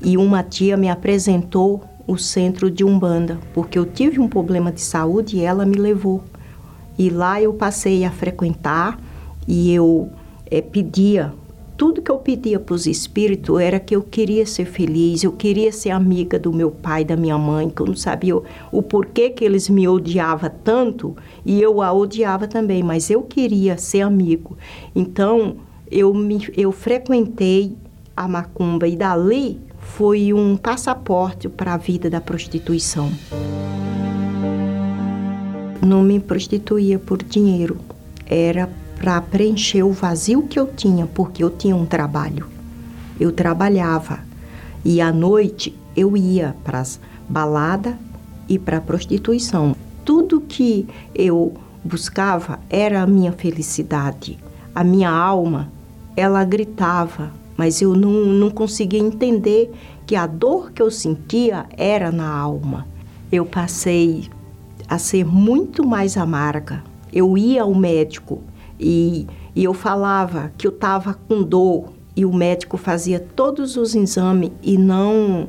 [0.00, 4.80] E uma tia me apresentou o centro de Umbanda, porque eu tive um problema de
[4.80, 6.22] saúde e ela me levou.
[6.96, 9.00] E lá eu passei a frequentar
[9.48, 10.10] e eu
[10.48, 11.32] é, pedia
[11.76, 15.72] tudo que eu pedia para os espíritos era que eu queria ser feliz, eu queria
[15.72, 19.30] ser amiga do meu pai, da minha mãe, que eu não sabia o, o porquê
[19.30, 24.56] que eles me odiavam tanto e eu a odiava também, mas eu queria ser amigo.
[24.94, 25.56] Então
[25.90, 27.76] eu, me, eu frequentei
[28.16, 33.10] a macumba e dali foi um passaporte para a vida da prostituição.
[35.84, 37.78] Não me prostituía por dinheiro,
[38.26, 38.68] era
[39.04, 42.46] para preencher o vazio que eu tinha, porque eu tinha um trabalho.
[43.20, 44.20] Eu trabalhava
[44.82, 47.96] e à noite eu ia para as baladas
[48.48, 49.76] e para a prostituição.
[50.06, 51.52] Tudo que eu
[51.84, 54.38] buscava era a minha felicidade.
[54.74, 55.70] A minha alma,
[56.16, 59.70] ela gritava, mas eu não, não conseguia entender
[60.06, 62.86] que a dor que eu sentia era na alma.
[63.30, 64.30] Eu passei
[64.88, 66.82] a ser muito mais amarga.
[67.12, 68.42] Eu ia ao médico,
[68.86, 73.94] e, e eu falava que eu estava com dor e o médico fazia todos os
[73.94, 75.48] exames e não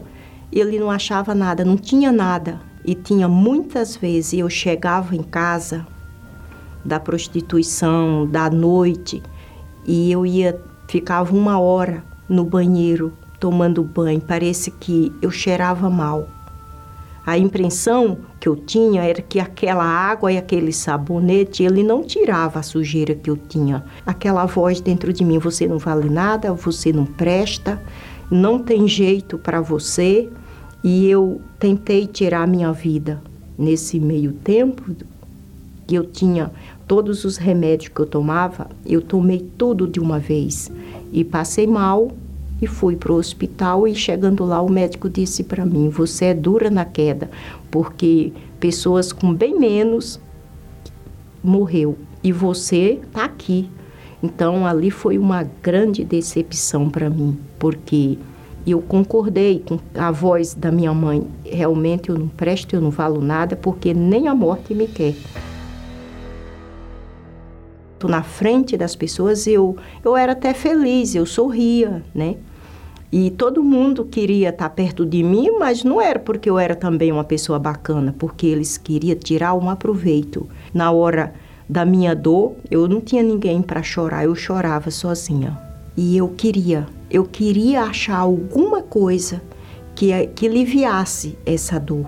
[0.51, 2.61] ele não achava nada, não tinha nada.
[2.85, 5.85] E tinha muitas vezes eu chegava em casa
[6.85, 9.21] da prostituição, da noite,
[9.85, 16.29] e eu ia ficava uma hora no banheiro tomando banho, parece que eu cheirava mal.
[17.25, 22.59] A impressão que eu tinha era que aquela água e aquele sabonete, ele não tirava
[22.59, 23.83] a sujeira que eu tinha.
[24.05, 27.81] Aquela voz dentro de mim, você não vale nada, você não presta,
[28.29, 30.29] não tem jeito para você.
[30.83, 33.19] E eu tentei tirar a minha vida.
[33.57, 34.95] Nesse meio tempo
[35.87, 36.51] que eu tinha
[36.87, 40.71] todos os remédios que eu tomava, eu tomei tudo de uma vez
[41.11, 42.11] e passei mal
[42.61, 46.33] e fui para o hospital e chegando lá o médico disse para mim: "Você é
[46.33, 47.29] dura na queda,
[47.69, 50.19] porque pessoas com bem menos
[51.43, 53.69] morreu e você está aqui".
[54.23, 58.17] Então ali foi uma grande decepção para mim, porque
[58.65, 61.27] eu concordei com a voz da minha mãe.
[61.43, 65.13] Realmente eu não presto, eu não valo nada, porque nem a morte me quer
[68.03, 72.35] na frente das pessoas, eu, eu era até feliz, eu sorria, né?
[73.11, 77.11] E todo mundo queria estar perto de mim, mas não era porque eu era também
[77.11, 80.49] uma pessoa bacana, porque eles queriam tirar um aproveito.
[80.73, 81.33] Na hora
[81.67, 85.57] da minha dor, eu não tinha ninguém para chorar, eu chorava sozinha.
[85.95, 89.41] E eu queria, eu queria achar alguma coisa
[89.95, 92.07] que, que aliviasse essa dor.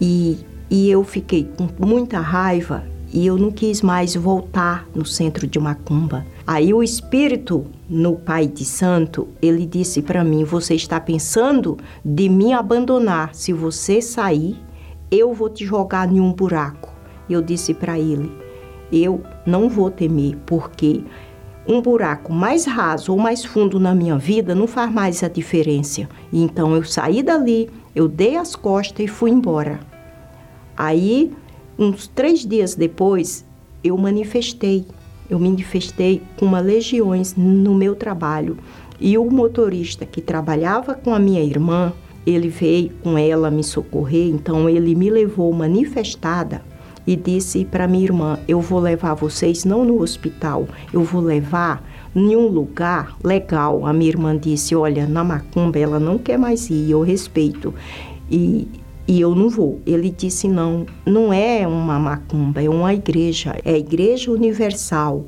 [0.00, 0.38] E,
[0.70, 2.84] e eu fiquei com muita raiva
[3.16, 6.26] e eu não quis mais voltar no centro de Macumba.
[6.46, 12.28] Aí o espírito no Pai de Santo, ele disse para mim: "Você está pensando de
[12.28, 13.34] me abandonar?
[13.34, 14.62] Se você sair,
[15.10, 16.92] eu vou te jogar em um buraco".
[17.26, 18.30] Eu disse para ele:
[18.92, 21.02] "Eu não vou temer, porque
[21.66, 26.06] um buraco mais raso ou mais fundo na minha vida não faz mais a diferença.
[26.30, 29.80] Então eu saí dali, eu dei as costas e fui embora.
[30.76, 31.32] Aí
[31.78, 33.44] Uns três dias depois,
[33.84, 34.86] eu manifestei.
[35.28, 38.56] Eu manifestei com uma legiões no meu trabalho.
[38.98, 41.92] E o motorista que trabalhava com a minha irmã,
[42.26, 46.62] ele veio com ela me socorrer, então ele me levou manifestada
[47.06, 51.84] e disse para minha irmã: Eu vou levar vocês não no hospital, eu vou levar
[52.14, 53.86] em um lugar legal.
[53.86, 57.74] A minha irmã disse: Olha, na macumba ela não quer mais ir, eu respeito.
[58.30, 58.66] E
[59.06, 59.80] e eu não vou.
[59.86, 65.24] Ele disse: não, não é uma macumba, é uma igreja, é a Igreja Universal.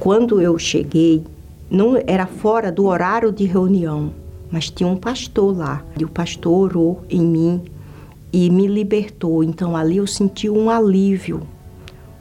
[0.00, 1.24] Quando eu cheguei,
[1.70, 4.12] não era fora do horário de reunião,
[4.50, 5.82] mas tinha um pastor lá.
[5.98, 7.62] E o pastor orou em mim
[8.32, 9.42] e me libertou.
[9.42, 11.42] Então ali eu senti um alívio,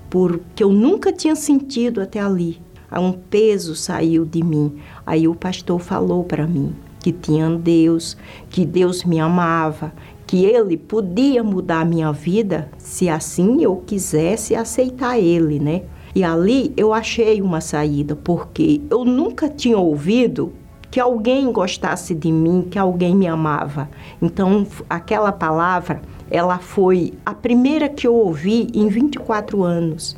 [0.09, 2.61] porque eu nunca tinha sentido até ali.
[2.91, 4.75] Um peso saiu de mim.
[5.05, 6.73] Aí o pastor falou para mim:
[7.03, 8.17] que tinha Deus,
[8.49, 9.93] que Deus me amava,
[10.25, 15.83] que Ele podia mudar a minha vida se assim eu quisesse aceitar Ele, né?
[16.15, 20.53] E ali eu achei uma saída, porque eu nunca tinha ouvido
[20.89, 23.89] que alguém gostasse de mim, que alguém me amava.
[24.21, 30.15] Então, aquela palavra, ela foi a primeira que eu ouvi em 24 anos.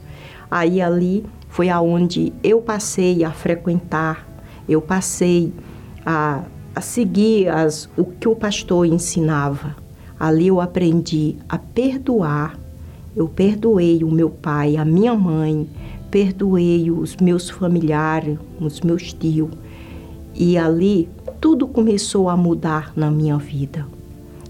[0.52, 4.28] Aí ali foi aonde eu passei a frequentar,
[4.68, 5.54] eu passei
[6.06, 6.44] a,
[6.76, 9.76] a seguir as, o que o pastor ensinava.
[10.20, 12.60] Ali eu aprendi a perdoar.
[13.16, 15.70] Eu perdoei o meu pai, a minha mãe,
[16.12, 19.50] perdoei os meus familiares, os meus tios.
[20.34, 21.08] E ali
[21.40, 23.88] tudo começou a mudar na minha vida.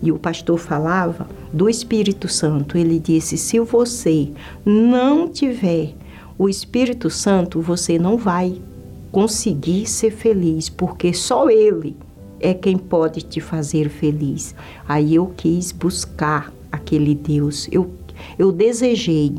[0.02, 2.76] E o pastor falava do Espírito Santo.
[2.76, 4.32] Ele disse: se você
[4.66, 5.94] não tiver
[6.40, 8.60] o Espírito Santo, você não vai
[9.12, 11.96] conseguir ser feliz, porque só Ele
[12.40, 14.56] é quem pode te fazer feliz.
[14.88, 17.92] Aí eu quis buscar aquele Deus, eu,
[18.38, 19.36] eu desejei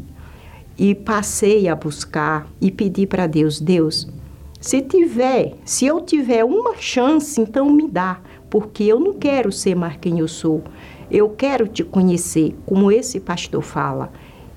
[0.78, 4.08] e passei a buscar e pedi para Deus: Deus,
[4.60, 8.20] se tiver, se eu tiver uma chance, então me dá,
[8.50, 10.62] porque eu não quero ser mais quem eu sou.
[11.10, 14.10] Eu quero te conhecer, como esse pastor fala.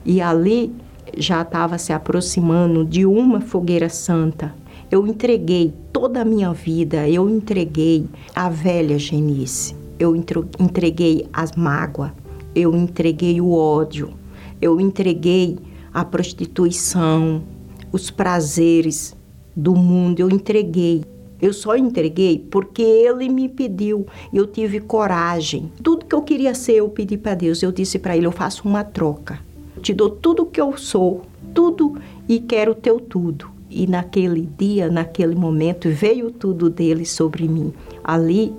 [0.03, 0.73] E ali
[1.15, 4.53] já estava se aproximando de uma fogueira santa.
[4.91, 12.11] Eu entreguei toda a minha vida, eu entreguei a velha genice, eu entreguei as mágoas,
[12.55, 14.11] eu entreguei o ódio,
[14.59, 15.59] eu entreguei
[15.93, 17.43] a prostituição,
[17.91, 19.15] os prazeres
[19.55, 21.03] do mundo, eu entreguei.
[21.39, 24.07] Eu só entreguei porque ele me pediu.
[24.33, 25.71] Eu tive coragem.
[25.83, 27.61] Tudo que eu queria ser, eu pedi para Deus.
[27.61, 29.39] Eu disse para ele: eu faço uma troca.
[29.81, 31.21] Te dou tudo que eu sou,
[31.53, 31.95] tudo
[32.27, 33.58] e quero teu tudo.
[33.69, 37.71] E naquele dia, naquele momento, veio tudo dele sobre mim.
[38.03, 38.53] Ali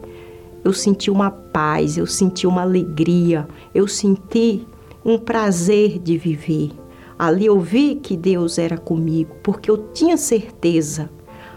[0.63, 4.67] eu senti uma paz, eu senti uma alegria, eu senti
[5.05, 6.71] um prazer de viver.
[7.19, 11.11] Ali eu vi que Deus era comigo, porque eu tinha certeza.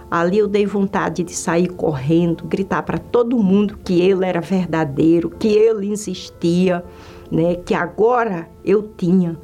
[0.09, 5.29] Ali eu dei vontade de sair correndo, gritar para todo mundo que ele era verdadeiro,
[5.29, 6.83] que ele existia,
[7.31, 7.55] né?
[7.55, 9.37] Que agora eu tinha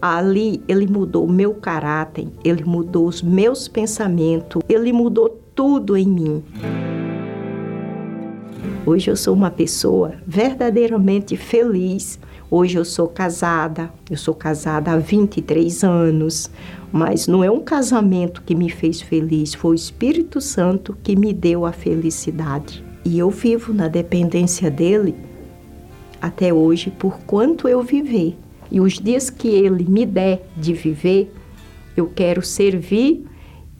[0.00, 6.06] Ali ele mudou o meu caráter, ele mudou os meus pensamentos, ele mudou tudo em
[6.06, 6.44] mim.
[8.84, 12.20] Hoje eu sou uma pessoa verdadeiramente feliz.
[12.48, 16.48] Hoje eu sou casada, eu sou casada há 23 anos,
[16.92, 21.32] mas não é um casamento que me fez feliz, foi o Espírito Santo que me
[21.32, 22.84] deu a felicidade.
[23.04, 25.16] E eu vivo na dependência dele
[26.22, 28.36] até hoje por quanto eu viver.
[28.70, 31.32] E os dias que Ele me der de viver,
[31.96, 33.26] eu quero servir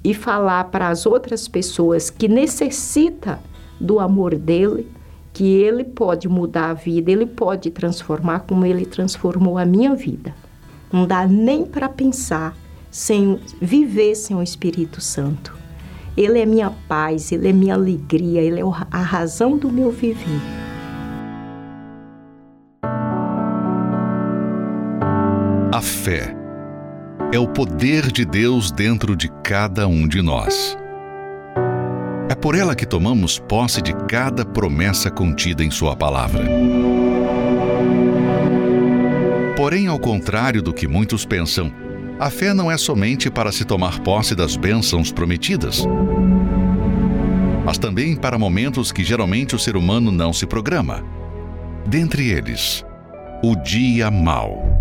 [0.02, 3.40] e falar para as outras pessoas que necessita
[3.80, 4.88] do amor dele,
[5.32, 10.34] que ele pode mudar a vida, ele pode transformar como ele transformou a minha vida.
[10.92, 12.56] Não dá nem para pensar
[12.90, 15.54] sem viver sem o Espírito Santo.
[16.16, 20.65] Ele é minha paz, ele é minha alegria, ele é a razão do meu viver.
[25.72, 26.32] A fé
[27.32, 30.78] é o poder de Deus dentro de cada um de nós.
[32.28, 36.44] É por ela que tomamos posse de cada promessa contida em Sua palavra.
[39.56, 41.72] Porém, ao contrário do que muitos pensam,
[42.18, 45.84] a fé não é somente para se tomar posse das bênçãos prometidas,
[47.64, 51.02] mas também para momentos que geralmente o ser humano não se programa.
[51.84, 52.84] Dentre eles,
[53.42, 54.75] o dia mau.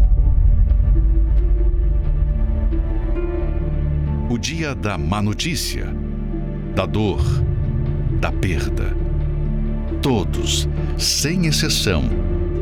[4.30, 5.88] O dia da má notícia,
[6.73, 7.21] da dor,
[8.19, 8.95] da perda.
[10.01, 10.67] Todos,
[10.97, 12.03] sem exceção,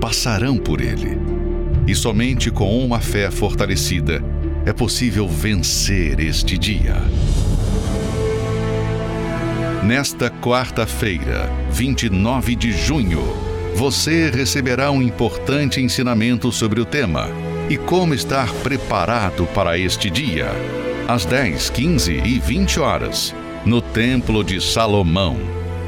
[0.01, 1.17] passarão por ele.
[1.87, 4.21] E somente com uma fé fortalecida
[4.65, 6.95] é possível vencer este dia.
[9.83, 13.21] Nesta quarta-feira, 29 de junho,
[13.75, 17.27] você receberá um importante ensinamento sobre o tema
[17.69, 20.51] e como estar preparado para este dia
[21.07, 23.35] às 10, 15 e 20 horas,
[23.65, 25.35] no Templo de Salomão,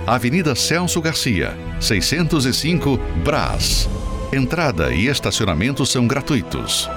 [0.05, 3.87] Avenida Celso Garcia, 605, Brás.
[4.33, 6.89] Entrada e estacionamento são gratuitos.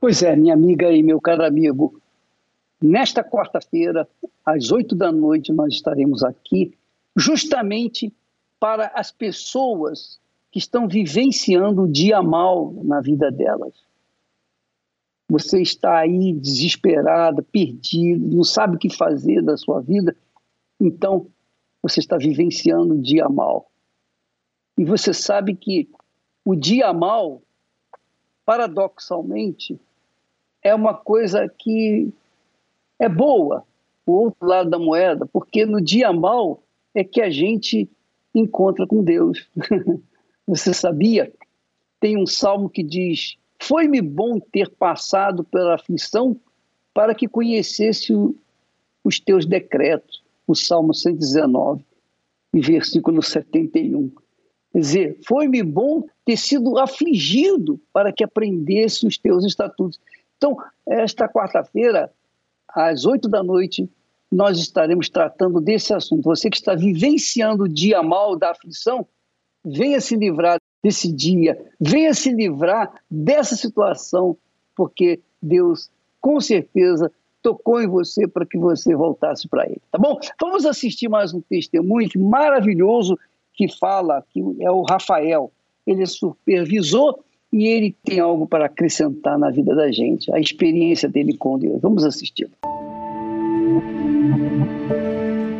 [0.00, 2.00] Pois é, minha amiga e meu caro amigo,
[2.80, 4.08] nesta quarta-feira,
[4.44, 6.74] às 8 da noite, nós estaremos aqui
[7.14, 8.10] justamente
[8.58, 10.18] para as pessoas
[10.50, 13.87] que estão vivenciando o dia mal na vida delas
[15.28, 20.16] você está aí desesperada, perdido, não sabe o que fazer da sua vida,
[20.80, 21.26] então
[21.82, 23.70] você está vivenciando o dia mal.
[24.76, 25.88] E você sabe que
[26.44, 27.42] o dia mal,
[28.44, 29.78] paradoxalmente,
[30.62, 32.10] é uma coisa que
[32.98, 33.64] é boa,
[34.06, 36.62] o outro lado da moeda, porque no dia mal
[36.94, 37.88] é que a gente
[38.34, 39.48] encontra com Deus.
[40.46, 41.32] Você sabia?
[42.00, 46.36] Tem um salmo que diz: Foi-me bom ter passado pela aflição
[46.94, 48.34] para que conhecesse o,
[49.04, 50.22] os teus decretos.
[50.46, 51.84] O Salmo 119,
[52.54, 54.10] versículo 71.
[54.72, 60.00] Quer dizer, foi-me bom ter sido afligido para que aprendesse os teus estatutos.
[60.36, 60.56] Então,
[60.86, 62.10] esta quarta-feira,
[62.68, 63.90] às oito da noite,
[64.30, 66.22] nós estaremos tratando desse assunto.
[66.24, 69.06] Você que está vivenciando o dia mal da aflição,
[69.64, 74.36] venha se livrar desse dia, venha se livrar dessa situação,
[74.76, 77.10] porque Deus, com certeza,
[77.42, 79.80] tocou em você para que você voltasse para Ele.
[79.90, 80.18] Tá bom?
[80.40, 83.18] Vamos assistir mais um testemunho maravilhoso
[83.54, 85.50] que fala, que é o Rafael.
[85.86, 87.18] Ele é supervisor
[87.52, 91.80] e ele tem algo para acrescentar na vida da gente, a experiência dele com Deus.
[91.80, 92.48] Vamos assistir.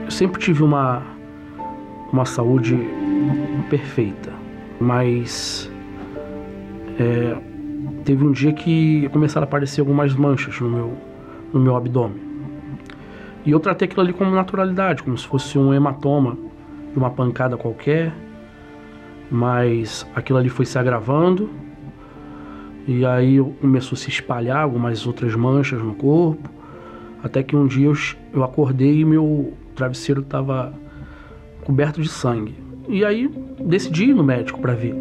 [0.04, 1.02] Eu sempre tive uma,
[2.12, 2.76] uma saúde
[3.70, 4.32] perfeita,
[4.80, 5.70] mas
[6.98, 7.36] é,
[8.04, 10.92] teve um dia que começaram a aparecer algumas manchas no meu,
[11.52, 12.28] no meu abdômen.
[13.44, 16.36] E eu tratei aquilo ali como naturalidade, como se fosse um hematoma
[16.92, 18.12] de uma pancada qualquer,
[19.30, 21.50] mas aquilo ali foi se agravando
[22.86, 26.48] e aí começou a se espalhar algumas outras manchas no corpo,
[27.22, 27.94] até que um dia eu,
[28.32, 30.72] eu acordei e meu travesseiro estava
[31.64, 32.67] coberto de sangue.
[32.88, 33.30] E aí
[33.60, 34.94] decidi ir no médico para ver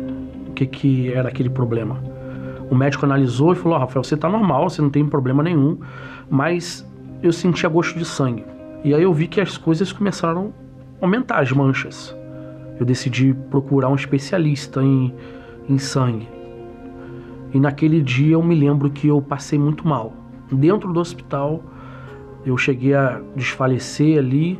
[0.49, 2.03] o que, que era aquele problema.
[2.69, 5.77] O médico analisou e falou: oh, Rafael, você está normal, você não tem problema nenhum,
[6.29, 6.85] mas
[7.23, 8.43] eu sentia gosto de sangue.
[8.83, 10.53] E aí eu vi que as coisas começaram
[11.01, 12.15] a aumentar as manchas.
[12.79, 15.13] Eu decidi procurar um especialista em,
[15.67, 16.27] em sangue.
[17.53, 20.13] E naquele dia eu me lembro que eu passei muito mal.
[20.51, 21.63] Dentro do hospital,
[22.45, 24.59] eu cheguei a desfalecer ali,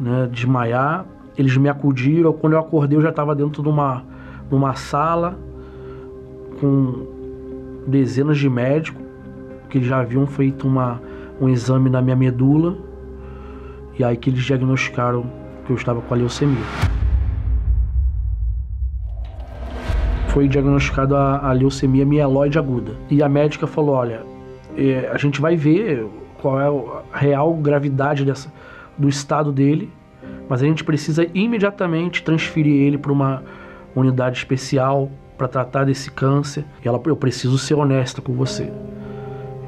[0.00, 1.04] né, desmaiar.
[1.36, 2.32] Eles me acudiram.
[2.32, 4.04] Quando eu acordei, eu já estava dentro de uma,
[4.48, 5.38] de uma sala
[6.60, 7.06] com
[7.86, 9.02] dezenas de médicos
[9.68, 11.00] que já haviam feito uma,
[11.40, 12.76] um exame na minha medula
[13.98, 15.24] e aí que eles diagnosticaram
[15.64, 16.64] que eu estava com a leucemia.
[20.28, 24.22] Foi diagnosticado a, a leucemia mieloide aguda e a médica falou: olha,
[24.76, 26.06] é, a gente vai ver
[26.40, 26.66] qual é
[27.12, 28.52] a real gravidade dessa,
[28.96, 29.92] do estado dele,
[30.50, 33.44] mas a gente precisa imediatamente transferir ele para uma
[33.94, 36.64] unidade especial para tratar desse câncer.
[36.84, 38.68] E ela, eu preciso ser honesta com você.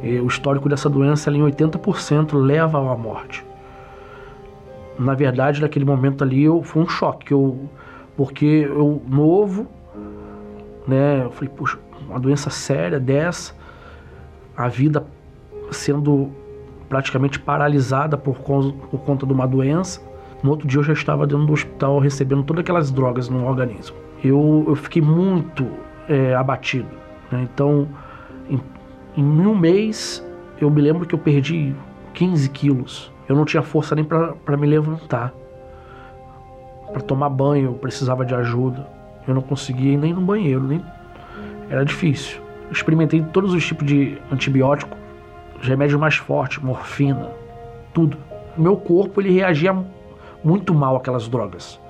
[0.03, 3.47] E o histórico dessa doença, ela, em 80%, leva à morte.
[4.99, 7.71] Na verdade, naquele momento ali, eu, foi um choque, eu,
[8.17, 9.69] porque eu, novo,
[10.85, 11.79] né, eu falei, puxa,
[12.09, 13.55] uma doença séria dessa,
[14.57, 15.07] a vida
[15.71, 16.33] sendo
[16.89, 20.12] praticamente paralisada por, por conta de uma doença.
[20.43, 23.97] No outro dia eu já estava dentro do hospital recebendo todas aquelas drogas no organismo
[24.25, 25.69] eu, eu fiquei muito
[26.09, 26.89] é, abatido.
[27.31, 27.49] Né?
[27.53, 27.89] Então,
[28.49, 28.61] em,
[29.17, 30.25] em um mês,
[30.61, 31.75] eu me lembro que eu perdi
[32.15, 33.13] 15 quilos.
[33.29, 35.33] Eu não tinha força nem para me levantar.
[36.93, 38.87] Para tomar banho, eu precisava de ajuda.
[39.27, 40.85] Eu não conseguia ir nem no banheiro, nem
[41.71, 42.41] era difícil.
[42.71, 44.97] Experimentei todos os tipos de antibiótico,
[45.61, 47.31] remédios mais fortes, morfina,
[47.95, 48.17] tudo.
[48.57, 49.75] Meu corpo ele reagia
[50.45, 51.81] muito mal àquelas drogas.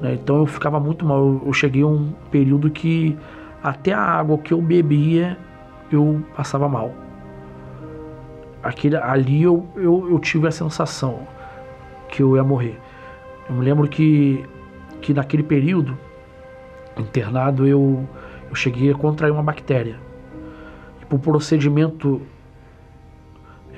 [0.00, 0.14] Né?
[0.14, 1.40] Então eu ficava muito mal.
[1.44, 3.16] Eu cheguei a um período que
[3.62, 5.36] até a água que eu bebia
[5.90, 6.92] eu passava mal.
[8.62, 11.20] Aquele, ali eu, eu, eu tive a sensação
[12.08, 12.78] que eu ia morrer.
[13.48, 14.44] Eu me lembro que,
[15.00, 15.96] que naquele período
[16.96, 18.06] internado eu,
[18.48, 19.96] eu cheguei a contrair uma bactéria.
[21.00, 22.20] E por procedimento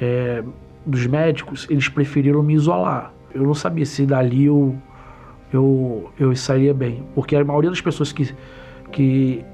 [0.00, 0.42] é,
[0.84, 3.12] dos médicos, eles preferiram me isolar.
[3.34, 4.76] Eu não sabia se dali eu
[5.52, 7.04] eu, eu sairia bem.
[7.14, 8.34] Porque a maioria das pessoas que,
[8.92, 9.44] que,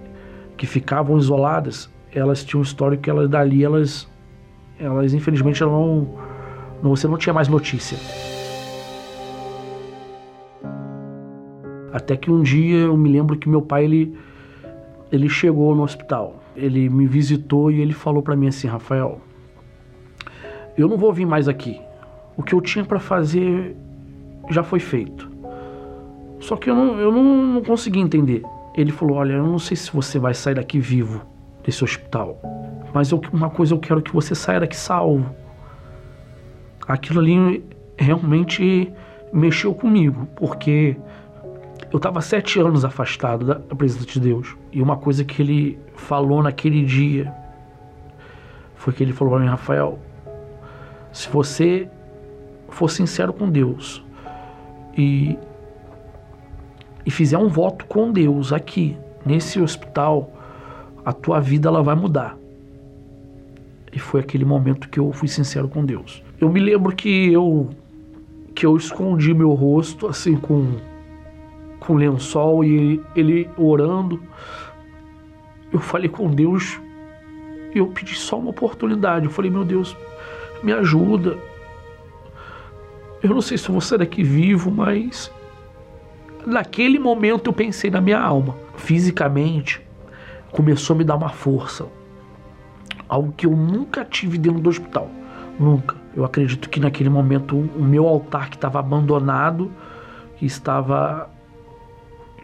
[0.57, 4.09] que ficavam isoladas, elas tinham um histórico que elas dali, elas,
[4.79, 6.09] elas infelizmente não,
[6.83, 7.99] não, você não tinha mais notícia.
[11.93, 14.17] Até que um dia eu me lembro que meu pai ele,
[15.11, 16.43] ele chegou no hospital.
[16.55, 19.21] Ele me visitou e ele falou para mim assim, Rafael,
[20.77, 21.81] eu não vou vir mais aqui.
[22.37, 23.77] O que eu tinha para fazer
[24.51, 25.31] já foi feito.
[26.41, 27.25] Só que eu não, eu não,
[27.55, 28.43] não consegui entender.
[28.75, 31.23] Ele falou: Olha, eu não sei se você vai sair daqui vivo
[31.65, 32.39] desse hospital.
[32.95, 35.35] mas eu, uma coisa eu quero que você saia daqui salvo.
[36.87, 37.65] Aquilo ali
[37.97, 38.93] realmente
[39.33, 40.97] mexeu comigo, porque
[41.93, 44.57] eu estava sete anos afastado da presença de Deus.
[44.71, 47.33] E uma coisa que ele falou naquele dia
[48.77, 49.99] foi que ele falou para mim, Rafael,
[51.11, 51.89] se você
[52.77, 54.05] for sincero com Deus
[54.97, 55.39] e,
[57.07, 60.31] e fizer um voto com Deus aqui, nesse hospital,
[61.03, 62.37] a tua vida ela vai mudar.
[63.91, 66.23] E foi aquele momento que eu fui sincero com Deus.
[66.39, 67.71] Eu me lembro que eu
[68.55, 70.77] que eu escondi meu rosto assim com
[71.81, 74.21] com lençol e ele orando.
[75.73, 76.79] Eu falei com Deus,
[77.75, 79.25] eu pedi só uma oportunidade.
[79.25, 79.97] Eu falei, meu Deus,
[80.63, 81.39] me ajuda.
[83.27, 85.33] Eu não sei se eu vou sair daqui vivo, mas
[86.47, 88.57] naquele momento eu pensei na minha alma.
[88.77, 89.81] Fisicamente,
[90.53, 91.87] começou a me dar uma força.
[93.09, 95.11] Algo que eu nunca tive dentro do hospital.
[95.59, 95.97] Nunca.
[96.15, 99.73] Eu acredito que naquele momento o meu altar que estava abandonado,
[100.37, 101.29] que estava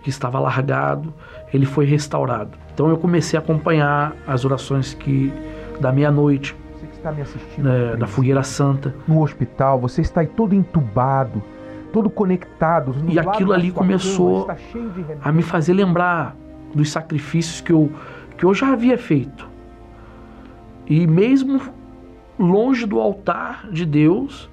[0.02, 1.14] que estava largado,
[1.54, 2.58] ele foi restaurado.
[2.74, 5.32] Então eu comecei a acompanhar as orações que
[5.80, 6.56] da meia-noite,
[7.02, 11.42] está me assistindo, né, da fogueira santa, no hospital, você está aí todo entubado,
[11.92, 12.94] todo conectado.
[13.08, 14.58] e aquilo ali começou cama,
[15.22, 16.36] a me fazer lembrar
[16.72, 17.90] dos sacrifícios que eu
[18.36, 19.46] que eu já havia feito.
[20.86, 21.60] E mesmo
[22.38, 24.50] longe do altar de Deus,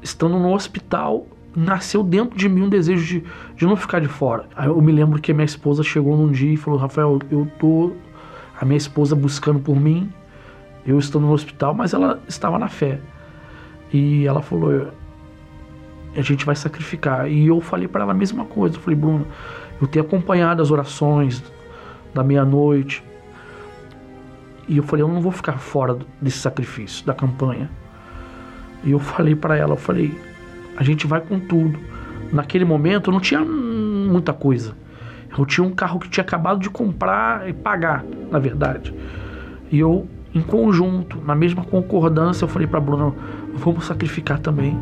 [0.00, 3.24] estando no hospital, nasceu dentro de mim um desejo de,
[3.56, 4.46] de não ficar de fora.
[4.56, 7.92] Aí eu me lembro que minha esposa chegou num dia e falou: Rafael, eu tô.
[8.58, 10.08] A minha esposa buscando por mim,
[10.86, 13.00] eu estando no hospital, mas ela estava na fé.
[13.92, 14.88] E ela falou:
[16.16, 17.30] a gente vai sacrificar.
[17.30, 18.76] E eu falei para ela a mesma coisa.
[18.76, 19.26] Eu falei, Bruno,
[19.80, 21.42] eu tenho acompanhado as orações
[22.12, 23.02] da meia-noite.
[24.68, 27.70] E eu falei, eu não vou ficar fora desse sacrifício, da campanha.
[28.84, 30.16] E eu falei para ela, eu falei,
[30.76, 31.78] a gente vai com tudo.
[32.32, 34.74] Naquele momento eu não tinha muita coisa.
[35.36, 38.94] Eu tinha um carro que tinha acabado de comprar e pagar, na verdade.
[39.70, 43.14] E eu, em conjunto, na mesma concordância, eu falei para Bruno,
[43.54, 44.78] vamos sacrificar também.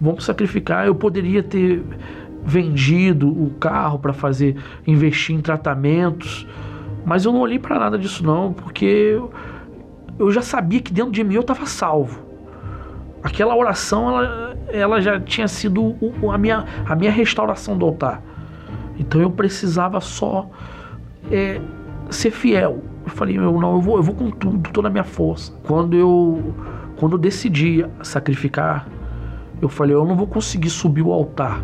[0.00, 0.86] Vamos sacrificar.
[0.86, 1.84] Eu poderia ter
[2.44, 6.46] vendido o carro para fazer investir em tratamentos,
[7.04, 9.20] mas eu não olhei para nada disso não, porque
[10.18, 12.20] eu, já sabia que dentro de mim eu estava salvo.
[13.22, 15.94] Aquela oração ela, ela já tinha sido
[16.32, 18.22] a minha, a minha restauração do altar.
[18.98, 20.48] Então eu precisava só
[21.30, 21.60] é,
[22.10, 22.82] ser fiel.
[23.10, 25.52] Eu falei, eu não, eu vou, eu vou com tudo, toda a minha força.
[25.64, 26.54] Quando eu,
[26.96, 28.86] quando eu decidi sacrificar,
[29.60, 31.60] eu falei, eu não vou conseguir subir o altar.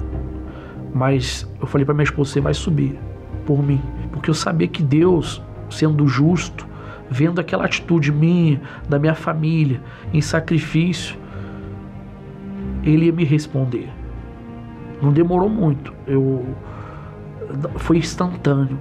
[0.93, 2.99] Mas eu falei para minha esposa, você vai subir
[3.47, 3.81] por mim.
[4.11, 5.41] Porque eu sabia que Deus,
[5.71, 6.67] sendo justo,
[7.09, 9.81] vendo aquela atitude minha, da minha família,
[10.13, 11.17] em sacrifício,
[12.83, 13.89] ele ia me responder.
[15.01, 15.95] Não demorou muito.
[16.07, 16.45] Eu
[17.77, 18.81] foi instantâneo.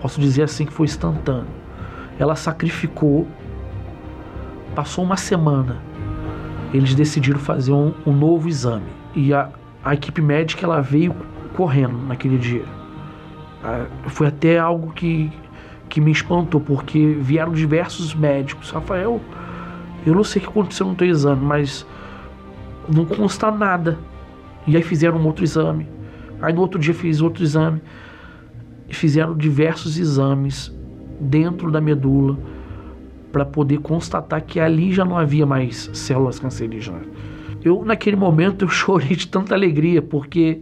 [0.00, 1.65] Posso dizer assim que foi instantâneo.
[2.18, 3.26] Ela sacrificou.
[4.74, 5.80] Passou uma semana.
[6.72, 8.86] Eles decidiram fazer um, um novo exame.
[9.14, 9.50] E a,
[9.84, 11.14] a equipe médica ela veio
[11.54, 12.64] correndo naquele dia.
[13.64, 15.32] Ah, Foi até algo que,
[15.88, 18.70] que me espantou, porque vieram diversos médicos.
[18.70, 19.20] Rafael,
[20.04, 21.86] eu não sei o que aconteceu no teu exame, mas
[22.92, 23.98] não consta nada.
[24.66, 25.88] E aí fizeram um outro exame.
[26.42, 27.80] Aí no outro dia fiz outro exame.
[28.88, 30.75] Fizeram diversos exames
[31.20, 32.38] dentro da medula
[33.32, 37.02] para poder constatar que ali já não havia mais células cancerígenas.
[37.62, 40.60] Eu naquele momento eu chorei de tanta alegria porque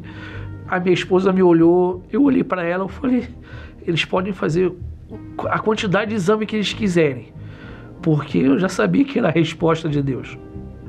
[0.69, 3.29] a minha esposa me olhou, eu olhei para ela, eu falei,
[3.87, 4.73] eles podem fazer
[5.51, 7.29] a quantidade de exame que eles quiserem,
[8.03, 10.39] porque eu já sabia que era a resposta de Deus.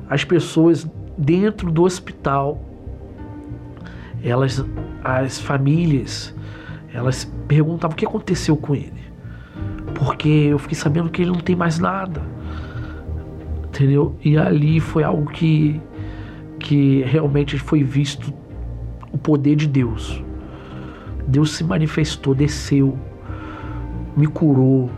[0.08, 2.60] As pessoas dentro do hospital,
[4.22, 4.64] elas,
[5.04, 6.34] as famílias,
[6.92, 8.92] elas perguntavam o que aconteceu com ele,
[10.26, 12.20] porque eu fiquei sabendo que ele não tem mais nada,
[13.68, 14.16] entendeu?
[14.24, 15.80] E ali foi algo que
[16.58, 18.32] que realmente foi visto
[19.12, 20.24] o poder de Deus.
[21.28, 22.98] Deus se manifestou, desceu,
[24.16, 24.90] me curou.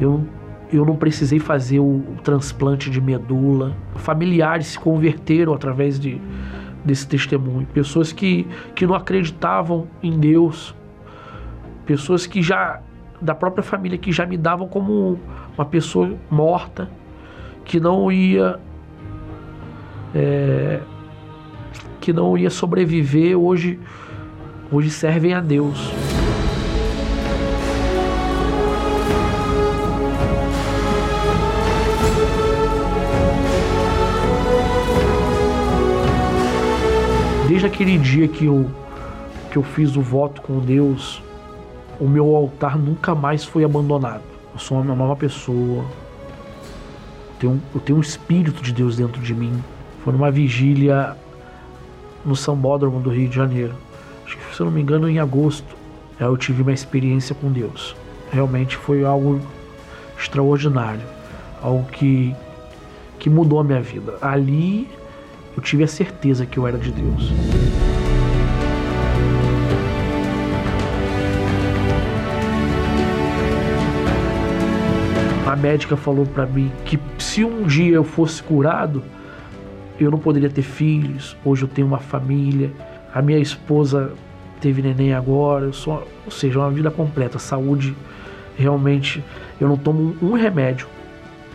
[0.00, 0.26] Eu,
[0.72, 3.76] eu não precisei fazer o transplante de medula.
[3.96, 6.20] Familiares se converteram através de,
[6.84, 7.66] desse testemunho.
[7.66, 10.74] Pessoas que, que não acreditavam em Deus.
[11.86, 12.80] Pessoas que já,
[13.24, 15.18] da própria família que já me davam como
[15.56, 16.90] uma pessoa morta,
[17.64, 18.60] que não ia
[20.14, 20.80] é,
[22.00, 23.80] que não ia sobreviver, hoje
[24.70, 25.92] hoje servem a Deus.
[37.48, 38.70] Desde aquele dia que eu,
[39.50, 41.22] que eu fiz o voto com Deus,
[42.00, 44.22] o meu altar nunca mais foi abandonado.
[44.52, 45.84] Eu sou uma nova pessoa.
[45.84, 49.62] Eu tenho, eu tenho um espírito de Deus dentro de mim.
[50.02, 51.16] Foi numa vigília
[52.24, 53.74] no Sambódromo do Rio de Janeiro.
[54.24, 55.76] Acho que, se eu não me engano, em agosto.
[56.18, 57.96] Eu tive uma experiência com Deus.
[58.30, 59.40] Realmente foi algo
[60.18, 61.02] extraordinário.
[61.62, 62.34] Algo que,
[63.18, 64.16] que mudou a minha vida.
[64.20, 64.88] Ali
[65.56, 67.32] eu tive a certeza que eu era de Deus.
[75.54, 79.04] A médica falou para mim que se um dia eu fosse curado,
[80.00, 81.36] eu não poderia ter filhos.
[81.44, 82.72] Hoje eu tenho uma família.
[83.14, 84.10] A minha esposa
[84.60, 85.66] teve neném agora.
[85.66, 87.38] Eu sou, ou seja, uma vida completa.
[87.38, 87.94] Saúde,
[88.56, 89.22] realmente.
[89.60, 90.88] Eu não tomo um remédio.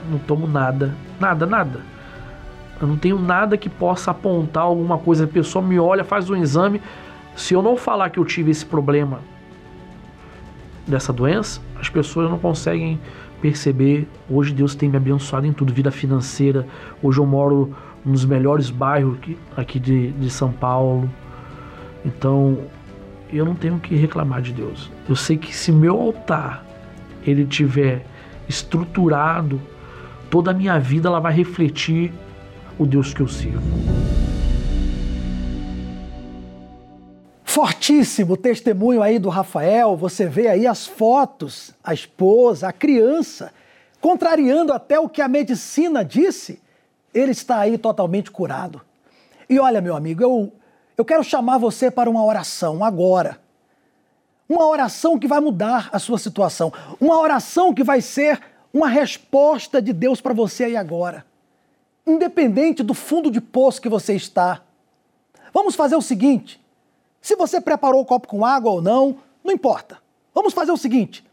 [0.09, 0.95] Não tomo nada.
[1.19, 1.81] Nada, nada.
[2.79, 5.25] Eu não tenho nada que possa apontar alguma coisa.
[5.25, 6.81] A pessoa me olha, faz um exame.
[7.35, 9.19] Se eu não falar que eu tive esse problema
[10.87, 12.97] dessa doença, as pessoas não conseguem
[13.41, 14.07] perceber.
[14.29, 16.67] Hoje Deus tem me abençoado em tudo, vida financeira.
[17.01, 17.75] Hoje eu moro
[18.05, 19.17] nos melhores bairros
[19.55, 21.09] aqui de, de São Paulo.
[22.05, 22.57] Então
[23.31, 24.91] eu não tenho que reclamar de Deus.
[25.07, 26.65] Eu sei que se meu altar
[27.25, 28.05] ele tiver
[28.47, 29.61] estruturado,
[30.29, 32.11] toda a minha vida ela vai refletir
[32.77, 33.61] o Deus que eu sirvo.
[37.49, 39.97] Fortíssimo testemunho aí do Rafael.
[39.97, 43.51] Você vê aí as fotos, a esposa, a criança,
[43.99, 46.61] contrariando até o que a medicina disse.
[47.11, 48.81] Ele está aí totalmente curado.
[49.49, 50.53] E olha, meu amigo, eu,
[50.95, 53.41] eu quero chamar você para uma oração agora.
[54.47, 56.71] Uma oração que vai mudar a sua situação.
[57.01, 58.39] Uma oração que vai ser
[58.71, 61.25] uma resposta de Deus para você aí agora
[62.05, 64.61] independente do fundo de poço que você está.
[65.53, 66.59] Vamos fazer o seguinte:
[67.21, 69.99] se você preparou o copo com água ou não, não importa.
[70.33, 71.23] Vamos fazer o seguinte: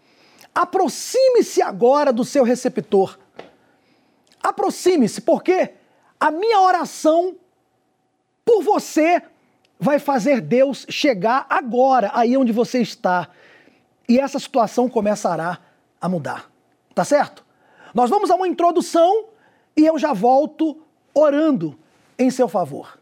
[0.55, 3.18] aproxime-se agora do seu receptor.
[4.43, 5.74] Aproxime-se, porque
[6.18, 7.37] a minha oração
[8.45, 9.22] por você
[9.78, 13.28] vai fazer Deus chegar agora, aí onde você está.
[14.09, 15.59] E essa situação começará
[16.01, 16.51] a mudar.
[16.95, 17.45] Tá certo?
[17.93, 19.26] Nós vamos a uma introdução
[19.76, 20.80] e eu já volto
[21.12, 21.78] orando
[22.18, 22.99] em seu favor.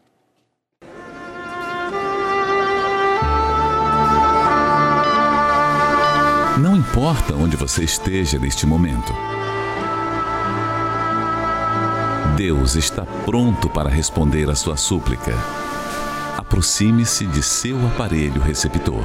[6.89, 9.13] Importa onde você esteja neste momento.
[12.37, 15.33] Deus está pronto para responder a sua súplica.
[16.37, 19.03] Aproxime-se de seu aparelho receptor.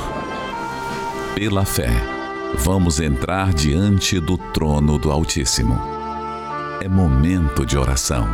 [1.35, 1.91] Pela fé,
[2.59, 6.01] vamos entrar diante do trono do Altíssimo
[6.83, 8.27] é momento de oração.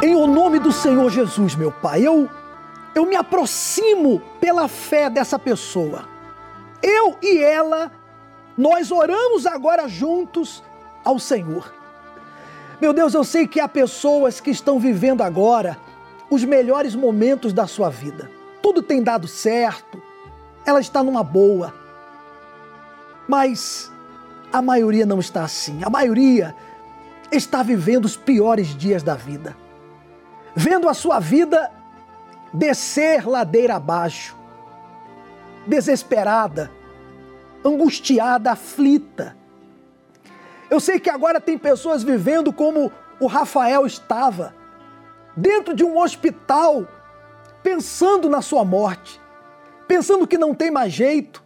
[0.00, 2.28] Em o nome do Senhor Jesus, meu Pai, eu,
[2.94, 6.08] eu me aproximo pela fé dessa pessoa.
[6.82, 7.90] Eu e ela,
[8.56, 10.62] nós oramos agora juntos
[11.04, 11.72] ao Senhor.
[12.80, 15.78] Meu Deus, eu sei que há pessoas que estão vivendo agora
[16.28, 18.30] os melhores momentos da sua vida.
[18.60, 20.02] Tudo tem dado certo,
[20.66, 21.72] ela está numa boa.
[23.28, 23.90] Mas
[24.52, 25.80] a maioria não está assim.
[25.84, 26.54] A maioria
[27.30, 29.56] está vivendo os piores dias da vida.
[30.54, 31.70] Vendo a sua vida
[32.52, 34.36] descer ladeira abaixo,
[35.66, 36.70] desesperada,
[37.64, 39.36] angustiada, aflita.
[40.70, 42.90] Eu sei que agora tem pessoas vivendo como
[43.20, 44.54] o Rafael estava,
[45.36, 46.86] dentro de um hospital,
[47.62, 49.20] pensando na sua morte,
[49.86, 51.42] pensando que não tem mais jeito,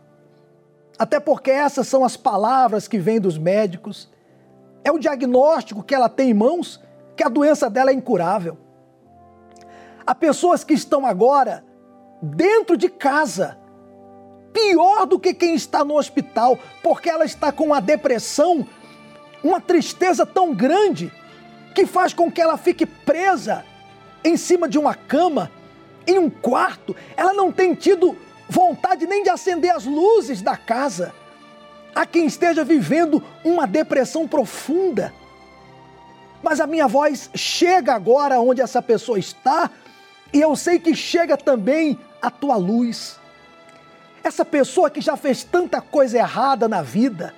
[0.98, 4.11] até porque essas são as palavras que vêm dos médicos.
[4.82, 6.82] É o diagnóstico que ela tem em mãos
[7.14, 8.57] que a doença dela é incurável.
[10.07, 11.64] Há pessoas que estão agora
[12.22, 13.59] dentro de casa,
[14.52, 18.66] pior do que quem está no hospital, porque ela está com uma depressão,
[19.42, 21.12] uma tristeza tão grande
[21.74, 23.64] que faz com que ela fique presa
[24.24, 25.50] em cima de uma cama,
[26.07, 26.94] em um quarto.
[27.16, 28.16] Ela não tem tido
[28.48, 31.12] vontade nem de acender as luzes da casa.
[31.94, 35.12] Há quem esteja vivendo uma depressão profunda.
[36.42, 39.70] Mas a minha voz chega agora onde essa pessoa está,
[40.32, 43.18] e eu sei que chega também a tua luz.
[44.22, 47.32] Essa pessoa que já fez tanta coisa errada na vida,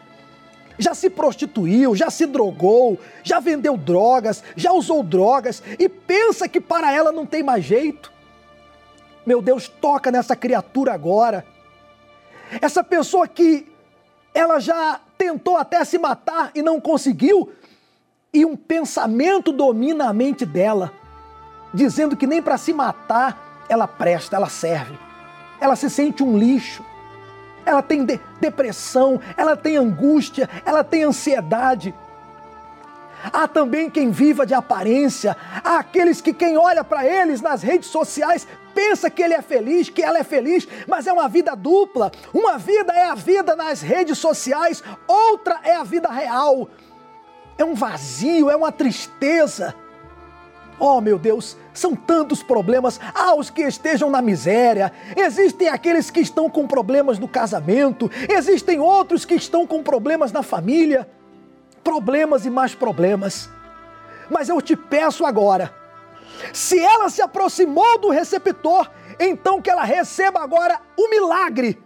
[0.78, 6.60] já se prostituiu, já se drogou, já vendeu drogas, já usou drogas e pensa que
[6.60, 8.12] para ela não tem mais jeito.
[9.26, 11.44] Meu Deus, toca nessa criatura agora.
[12.60, 13.66] Essa pessoa que
[14.32, 17.52] ela já tentou até se matar e não conseguiu,
[18.32, 20.92] e um pensamento domina a mente dela,
[21.72, 24.98] dizendo que nem para se matar ela presta, ela serve.
[25.60, 26.84] Ela se sente um lixo.
[27.64, 31.94] Ela tem de depressão, ela tem angústia, ela tem ansiedade.
[33.32, 37.88] Há também quem viva de aparência, há aqueles que quem olha para eles nas redes
[37.88, 42.12] sociais pensa que ele é feliz, que ela é feliz, mas é uma vida dupla.
[42.32, 46.68] Uma vida é a vida nas redes sociais, outra é a vida real.
[47.58, 49.74] É um vazio, é uma tristeza.
[50.80, 53.00] Oh, meu Deus, são tantos problemas.
[53.14, 58.78] Há os que estejam na miséria, existem aqueles que estão com problemas no casamento, existem
[58.78, 61.08] outros que estão com problemas na família
[61.88, 63.48] problemas e mais problemas.
[64.28, 65.74] Mas eu te peço agora,
[66.52, 71.78] se ela se aproximou do receptor, então que ela receba agora o milagre,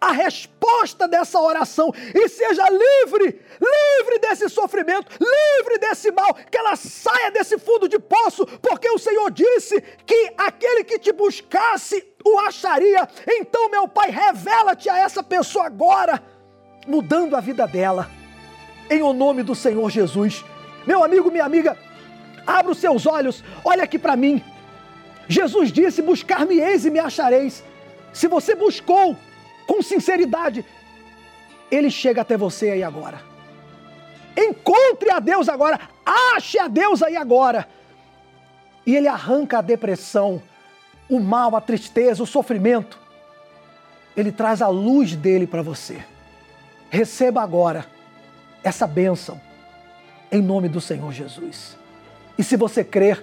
[0.00, 6.76] a resposta dessa oração e seja livre, livre desse sofrimento, livre desse mal, que ela
[6.76, 12.38] saia desse fundo de poço, porque o Senhor disse que aquele que te buscasse o
[12.40, 13.08] acharia.
[13.26, 16.22] Então, meu Pai, revela-te a essa pessoa agora,
[16.86, 18.18] mudando a vida dela
[18.90, 20.44] em o nome do Senhor Jesus.
[20.86, 21.76] Meu amigo, minha amiga,
[22.46, 24.42] abra os seus olhos, olha aqui para mim.
[25.28, 27.62] Jesus disse: Buscar-me-eis e me achareis.
[28.12, 29.16] Se você buscou
[29.68, 30.64] com sinceridade,
[31.70, 33.20] ele chega até você aí agora.
[34.34, 35.78] Encontre a Deus agora,
[36.34, 37.68] ache a Deus aí agora.
[38.86, 40.42] E ele arranca a depressão,
[41.06, 42.98] o mal, a tristeza, o sofrimento.
[44.16, 46.02] Ele traz a luz dele para você.
[46.88, 47.84] Receba agora
[48.64, 49.38] essa bênção
[50.32, 51.76] em nome do Senhor Jesus.
[52.38, 53.22] E se você crer,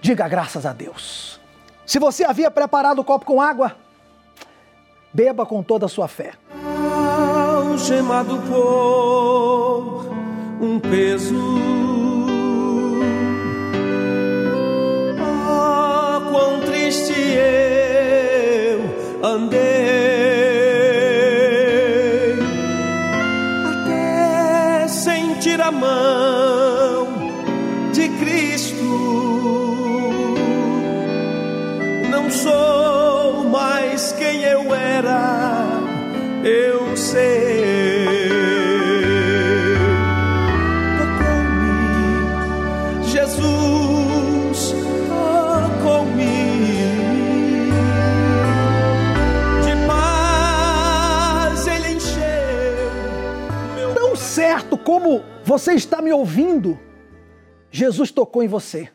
[0.00, 1.40] diga graças a Deus.
[1.84, 3.76] Se você havia preparado o copo com água,
[5.14, 6.32] beba com toda a sua fé.
[7.70, 10.06] Algemado por
[10.60, 11.34] um peso.
[15.20, 18.80] Ah, quão triste eu
[19.26, 19.94] andei.
[25.64, 27.08] a mão
[27.92, 28.84] de Cristo.
[32.10, 32.93] Não sou
[34.04, 35.80] mais quem eu era,
[36.44, 38.28] eu sei.
[40.98, 44.74] Tocou-me, Jesus,
[45.08, 46.34] tocou-me.
[49.62, 52.20] De paz ele encheu.
[53.74, 56.78] Meu Tão certo como você está me ouvindo?
[57.70, 58.90] Jesus tocou em você.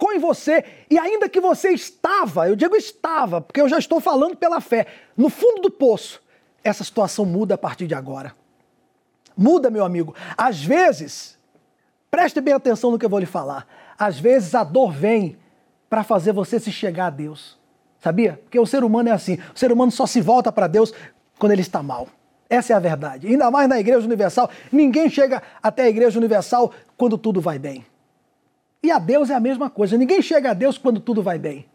[0.00, 4.00] Tocou em você, e ainda que você estava, eu digo estava, porque eu já estou
[4.00, 6.22] falando pela fé, no fundo do poço,
[6.64, 8.34] essa situação muda a partir de agora.
[9.36, 10.14] Muda, meu amigo.
[10.38, 11.38] Às vezes,
[12.10, 13.66] preste bem atenção no que eu vou lhe falar.
[13.98, 15.36] Às vezes a dor vem
[15.90, 17.58] para fazer você se chegar a Deus.
[17.98, 18.40] Sabia?
[18.44, 19.38] Porque o ser humano é assim.
[19.54, 20.94] O ser humano só se volta para Deus
[21.38, 22.08] quando ele está mal.
[22.48, 23.26] Essa é a verdade.
[23.26, 24.48] Ainda mais na Igreja Universal.
[24.72, 27.84] Ninguém chega até a Igreja Universal quando tudo vai bem.
[28.82, 29.96] E a Deus é a mesma coisa.
[29.96, 31.66] Ninguém chega a Deus quando tudo vai bem.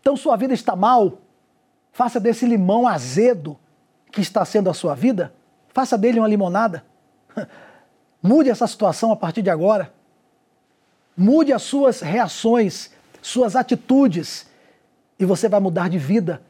[0.00, 1.18] Então, sua vida está mal.
[1.92, 3.56] Faça desse limão azedo
[4.10, 5.32] que está sendo a sua vida,
[5.68, 6.84] faça dele uma limonada.
[8.22, 9.92] Mude essa situação a partir de agora.
[11.16, 12.90] Mude as suas reações,
[13.20, 14.46] suas atitudes,
[15.18, 16.42] e você vai mudar de vida.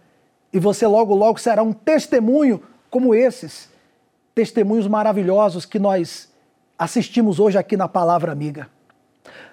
[0.53, 3.71] E você logo, logo será um testemunho como esses
[4.35, 6.31] testemunhos maravilhosos que nós
[6.79, 8.69] assistimos hoje aqui na Palavra Amiga.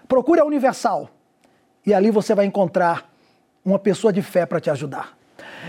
[0.09, 1.07] Procure a Universal
[1.85, 3.13] e ali você vai encontrar
[3.63, 5.15] uma pessoa de fé para te ajudar.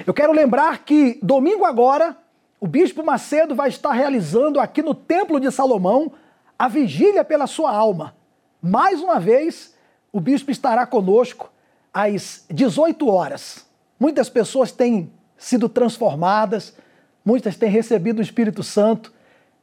[0.06, 2.16] Eu quero lembrar que domingo agora
[2.58, 6.10] o Bispo Macedo vai estar realizando aqui no Templo de Salomão
[6.58, 8.16] a vigília pela sua alma.
[8.62, 9.74] Mais uma vez,
[10.10, 11.52] o Bispo estará conosco
[11.92, 13.66] às 18 horas.
[13.98, 16.74] Muitas pessoas têm sido transformadas,
[17.22, 19.12] muitas têm recebido o Espírito Santo.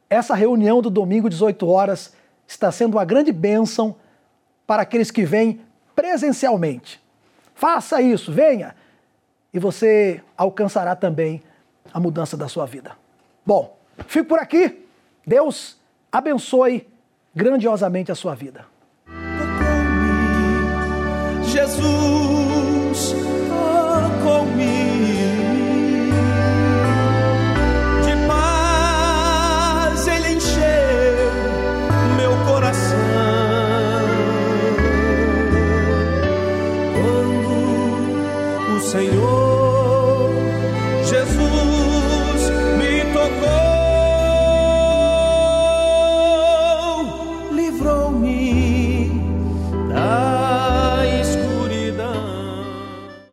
[0.08, 2.14] Essa reunião do domingo, 18 horas,
[2.46, 3.96] está sendo uma grande bênção
[4.68, 5.62] para aqueles que vêm
[5.96, 7.02] presencialmente.
[7.54, 8.76] Faça isso, venha,
[9.52, 11.42] e você alcançará também
[11.92, 12.92] a mudança da sua vida.
[13.46, 14.86] Bom, fico por aqui.
[15.26, 15.78] Deus
[16.12, 16.86] abençoe
[17.34, 18.66] grandiosamente a sua vida.
[21.44, 22.27] Jesus